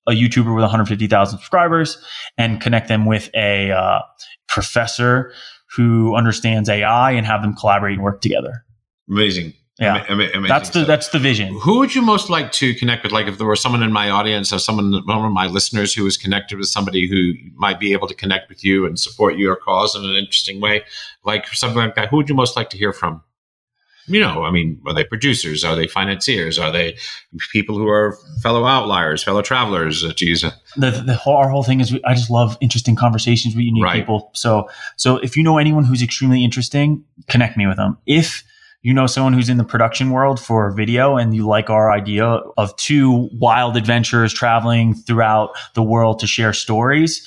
[0.07, 1.97] a YouTuber with 150,000 subscribers
[2.37, 4.01] and connect them with a uh,
[4.49, 5.33] professor
[5.77, 8.65] who understands AI and have them collaborate and work together.
[9.09, 9.55] Amazing.
[9.81, 9.95] Yeah.
[9.97, 10.87] Ama- ama- amazing That's the stuff.
[10.87, 11.59] that's the vision.
[11.63, 13.11] Who would you most like to connect with?
[13.13, 16.05] Like, if there were someone in my audience or someone, one of my listeners who
[16.05, 19.57] was connected with somebody who might be able to connect with you and support your
[19.57, 20.85] cause in an interesting way,
[21.25, 23.21] like something like that, who would you most like to hear from?
[24.07, 25.65] You know, I mean, are they producers?
[25.65, 26.59] Are they financiers?
[26.59, 26.97] Are they
[27.53, 30.05] people who are fellow outliers, fellow travelers?
[30.05, 30.43] Uh, to use
[30.77, 33.83] The, the whole our whole thing is we, I just love interesting conversations with unique
[33.83, 33.95] Right.
[33.97, 34.31] people.
[34.35, 37.97] So so if you know anyone who's extremely interesting, connect me with them.
[38.05, 38.45] If
[38.85, 42.27] you know someone who's in the production world for video and you like our idea
[42.57, 47.27] of two wild adventurers traveling throughout the world to share stories,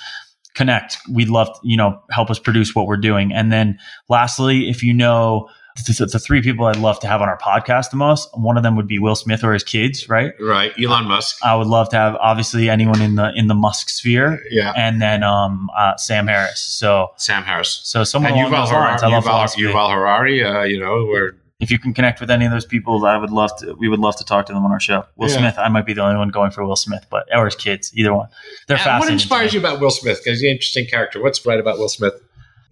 [0.53, 0.97] connect.
[1.12, 3.34] We'd love, to, you know, help us produce what we're doing.
[3.34, 5.49] And then lastly, if you know
[5.88, 8.64] the, the, three people I'd love to have on our podcast the most, one of
[8.64, 10.34] them would be Will Smith or his kids, right?
[10.39, 11.38] right, Elon Musk.
[11.43, 14.99] I would love to have obviously anyone in the in the Musk sphere, Yeah, and
[15.01, 16.60] then um, uh, Sam Harris.
[16.62, 17.82] So Sam Harris.
[17.84, 19.03] so someone And along Yuval those lines.
[19.03, 19.26] I Harari.
[19.26, 19.72] love Yuval.
[19.74, 20.43] Yuval Harari.
[20.43, 23.32] Uh, you know, where If you can connect with any of those people, I would
[23.32, 23.74] love to.
[23.74, 25.05] We would love to talk to them on our show.
[25.16, 25.38] Will Yeah.
[25.38, 27.91] Smith, I might be the only one going for Will Smith, but or his kids,
[27.95, 28.28] either one.
[28.68, 28.99] They're uh, And fascinating.
[29.05, 30.20] What inspires you about Will Smith?
[30.24, 31.22] Because he's an interesting character.
[31.22, 32.14] What's right about Will Smith?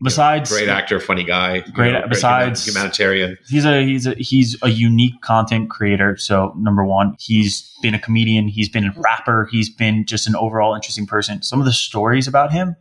[0.04, 1.56] Besides, Great actor, funny guy.
[1.66, 3.38] you Great- know, besides- humanitarian.
[3.48, 6.16] he's a he's a he's a unique content creator.
[6.18, 10.36] So number one, he's been a comedian, he's been a rapper, he's been just an
[10.36, 11.42] overall interesting person.
[11.42, 12.76] Some of the stories about him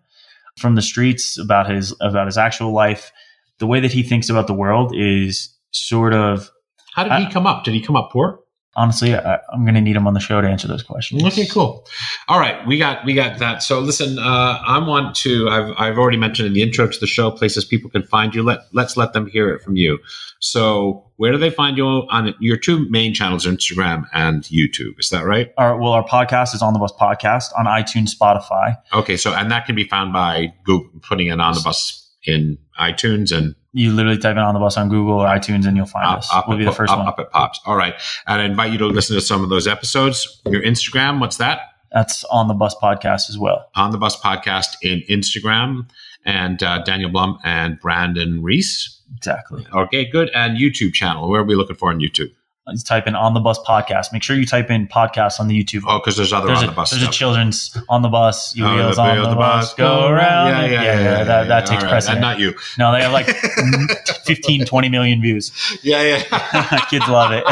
[0.59, 3.11] from the streets, about his about his actual life,
[3.59, 6.51] the way that he thinks about the world is sort of
[6.95, 7.65] How did I- he come up?
[7.65, 8.41] Did he come up poor?
[8.77, 11.23] honestly, I, I'm going to need him on the show to answer those questions.
[11.25, 11.87] Okay, cool.
[12.27, 13.63] All right, we got we got that.
[13.63, 15.49] So listen, uh, I want to.
[15.49, 18.43] I've I've already mentioned in the intro to the show places people can find you.
[18.43, 20.01] Let let's let them hear it from you.
[20.41, 24.99] So where do they find you on your two main channels, Instagram and YouTube?
[24.99, 25.53] Is that right?
[25.57, 28.77] Our, well, our podcast is on the bus podcast on iTunes, Spotify.
[28.93, 32.59] Okay, so and that can be found by Google, putting it on the bus in
[32.81, 35.87] iTunes and You literally type in on the bus on Google or iTunes, and you'll
[35.87, 36.31] find up, us.
[36.33, 37.09] up, we'll be the first up, one.
[37.09, 37.61] up it Pops.
[37.67, 37.95] All right,
[38.27, 40.41] and I invite you to listen to some of those episodes.
[40.47, 41.61] Your Instagram, what's that?
[41.93, 43.71] That's on the bus podcast as well.
[43.75, 45.89] on the bus podcast in Instagram
[46.25, 49.01] and uh, Daniel Blum and Brandon Reese.
[49.17, 49.67] Exactly.
[49.73, 50.31] Okay, good.
[50.35, 51.29] And YouTube channel.
[51.29, 52.33] Where are we looking for on YouTube?
[52.73, 54.11] Just type in on the bus podcast.
[54.11, 55.83] Make sure you type in podcast on the YouTube.
[55.87, 58.57] Oh, because there's other there's on a, the bus there's a children's on the bus.
[58.57, 60.49] Your Oh, wheels the on wheels the, of bus go around.
[60.49, 60.83] Yeah, yeah, yeah.
[60.83, 61.61] yeah, that, that yeah.
[61.61, 61.91] takes right.
[61.91, 62.17] precedent.
[62.17, 62.55] And not you.
[62.79, 63.27] no, they have like
[64.25, 65.53] 15, 20 million views.
[65.83, 66.81] Yeah, yeah.
[66.91, 67.45] Kids love it.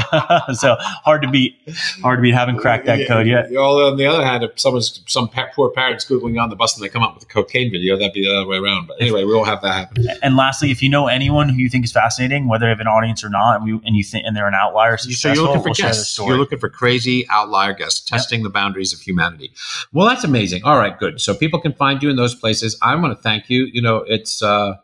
[0.56, 1.56] so hard to beat.
[2.00, 2.32] Hard to beat.
[2.32, 3.50] Haven't cracked that code yet.
[3.50, 6.82] Well, on the other hand, if someone's some poor parents googling on the bus and
[6.82, 8.86] they come up with a cocaine video, that'd be the other way around.
[8.86, 10.06] But anyway, we won't have that happen.
[10.22, 12.86] And lastly, if you know anyone who you think is fascinating, whether they have an
[12.86, 15.62] audience or not, and, we, and you think and they're an outlier, So you're looking
[15.62, 16.18] for we'll share their guests.
[16.18, 19.53] You're looking for crazy outlier guests, testing the boundaries of humanity.
[19.92, 20.64] Well, that's amazing.
[20.64, 21.20] All right, good.
[21.20, 22.78] So people can find you in those places.
[22.82, 23.64] I want to thank you.
[23.72, 24.74] You know, it's uh,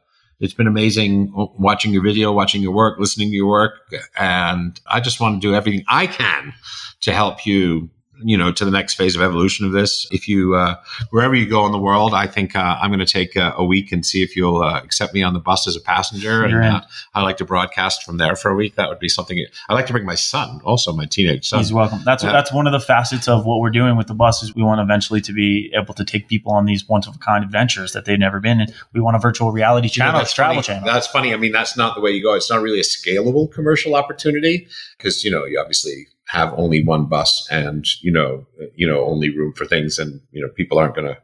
[0.40, 5.00] it's been amazing watching your video, watching your work, listening to your work, and I
[5.00, 6.52] just want to do everything I can
[7.00, 7.90] to help you.
[8.22, 10.06] You know, to the next phase of evolution of this.
[10.10, 10.76] If you uh,
[11.10, 13.64] wherever you go in the world, I think uh, I'm going to take uh, a
[13.64, 16.48] week and see if you'll uh, accept me on the bus as a passenger.
[16.48, 16.80] You're and uh,
[17.14, 18.74] I like to broadcast from there for a week.
[18.76, 19.38] That would be something.
[19.68, 21.60] I like to bring my son, also my teenage son.
[21.60, 22.00] He's welcome.
[22.04, 24.62] That's that's one of the facets of what we're doing with the bus is we
[24.62, 27.92] want eventually to be able to take people on these once of a kind adventures
[27.92, 28.68] that they've never been in.
[28.92, 30.62] We want a virtual reality You know, channel, travel funny.
[30.62, 30.84] channel.
[30.86, 31.32] That's funny.
[31.32, 32.34] I mean, that's not the way you go.
[32.34, 34.66] It's not really a scalable commercial opportunity
[34.96, 39.30] because you know you obviously have only one bus and you know you know only
[39.30, 41.16] room for things and you know people aren't gonna.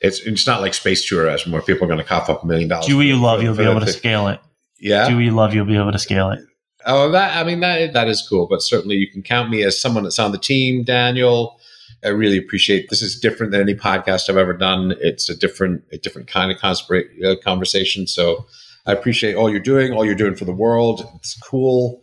[0.00, 2.86] It's it's not like space tourism where people are gonna cough up a million dollars.
[2.86, 4.40] Do what you love, you'll be able to scale it.
[4.80, 5.08] Yeah.
[5.08, 6.40] Do what you love, you'll be able to scale it.
[6.86, 9.80] Oh, that I mean that that is cool, but certainly you can count me as
[9.80, 11.58] someone that's on the team, Daniel.
[12.04, 13.02] I really appreciate this.
[13.02, 14.94] Is different than any podcast I've ever done.
[15.00, 18.06] It's a different a different kind of conspira- uh, conversation.
[18.06, 18.46] So
[18.86, 21.04] I appreciate all you're doing, all you're doing for the world.
[21.16, 22.02] It's cool.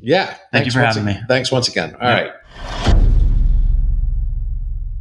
[0.00, 1.18] Yeah, Thank you thanks for having me.
[1.26, 1.94] Thanks once again.
[2.00, 2.20] All Yeah.
[2.20, 2.96] right.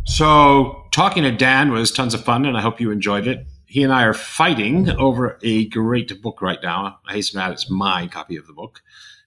[0.05, 3.45] So talking to Dan was tons of fun, and I hope you enjoyed it.
[3.65, 6.99] He and I are fighting over a great book right now.
[7.07, 8.81] I hasten to add it's my copy of the book.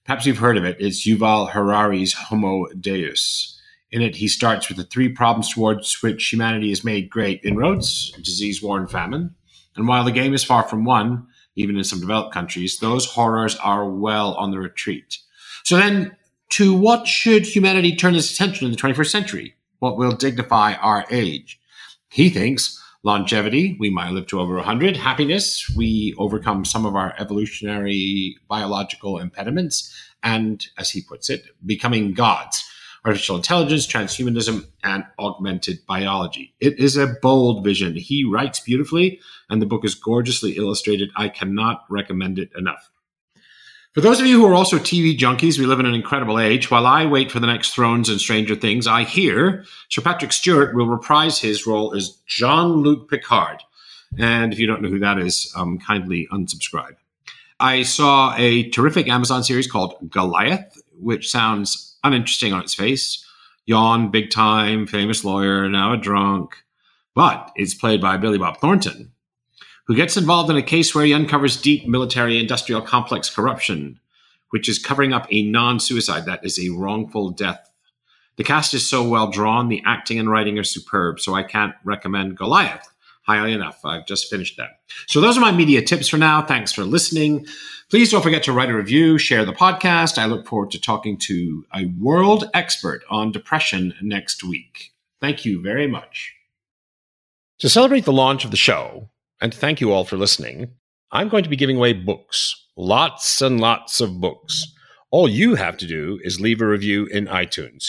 [0.05, 0.77] Perhaps you've heard of it.
[0.79, 3.59] It's Yuval Harari's Homo Deus.
[3.91, 8.11] In it, he starts with the three problems towards which humanity has made great inroads
[8.23, 9.35] disease, war, and famine.
[9.75, 13.55] And while the game is far from won, even in some developed countries, those horrors
[13.57, 15.19] are well on the retreat.
[15.63, 16.15] So then,
[16.49, 19.55] to what should humanity turn its attention in the 21st century?
[19.79, 21.59] What will dignify our age?
[22.09, 24.97] He thinks longevity, we might live to over 100.
[24.97, 29.93] Happiness, we overcome some of our evolutionary biological impediments.
[30.23, 32.65] And as he puts it, becoming gods.
[33.05, 36.53] Artificial intelligence, transhumanism, and augmented biology.
[36.59, 37.95] It is a bold vision.
[37.95, 41.09] He writes beautifully, and the book is gorgeously illustrated.
[41.15, 42.89] I cannot recommend it enough.
[43.95, 46.69] For those of you who are also TV junkies, we live in an incredible age.
[46.69, 50.75] While I wait for the next Thrones and Stranger Things, I hear Sir Patrick Stewart
[50.75, 53.63] will reprise his role as Jean Luc Picard.
[54.15, 56.97] And if you don't know who that is, um, kindly unsubscribe.
[57.59, 63.25] I saw a terrific Amazon series called Goliath, which sounds uninteresting on its face.
[63.65, 66.57] Yawn, big time, famous lawyer, now a drunk.
[67.15, 69.13] But it's played by Billy Bob Thornton,
[69.89, 73.99] who gets involved in a case where he uncovers deep military industrial complex corruption,
[74.51, 77.71] which is covering up a non suicide that is a wrongful death.
[78.35, 81.73] The cast is so well drawn, the acting and writing are superb, so I can't
[81.83, 82.87] recommend Goliath
[83.23, 83.83] highly enough.
[83.83, 84.79] I've just finished that.
[85.07, 86.43] So those are my media tips for now.
[86.43, 87.47] Thanks for listening.
[87.89, 90.19] Please don't forget to write a review, share the podcast.
[90.19, 94.93] I look forward to talking to a world expert on depression next week.
[95.19, 96.35] Thank you very much.
[97.57, 99.09] To celebrate the launch of the show,
[99.41, 100.71] and thank you all for listening,
[101.11, 102.55] I'm going to be giving away books.
[102.77, 104.65] Lots and lots of books.
[105.11, 107.87] All you have to do is leave a review in iTunes.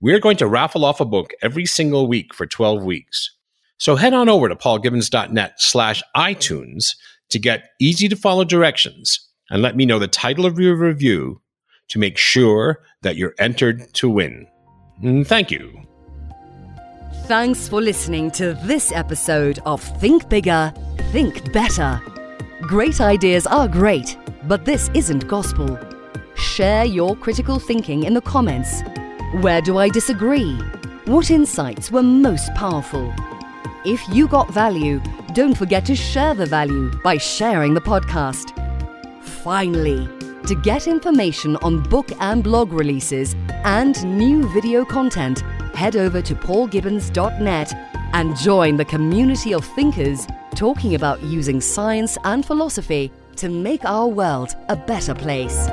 [0.00, 3.36] We're going to raffle off a book every single week for 12 weeks.
[3.78, 6.96] So head on over to paulgibbons.net slash iTunes
[7.30, 11.40] to get easy to follow directions and let me know the title of your review
[11.88, 14.46] to make sure that you're entered to win.
[15.02, 15.82] Mm, Thank you.
[17.30, 20.74] Thanks for listening to this episode of Think Bigger,
[21.12, 22.02] Think Better.
[22.62, 24.18] Great ideas are great,
[24.48, 25.78] but this isn't gospel.
[26.34, 28.82] Share your critical thinking in the comments.
[29.42, 30.56] Where do I disagree?
[31.04, 33.14] What insights were most powerful?
[33.84, 35.00] If you got value,
[35.32, 38.50] don't forget to share the value by sharing the podcast.
[39.22, 40.08] Finally,
[40.48, 45.44] to get information on book and blog releases and new video content,
[45.74, 47.72] head over to paulgibbons.net
[48.12, 54.06] and join the community of thinkers talking about using science and philosophy to make our
[54.06, 55.68] world a better place.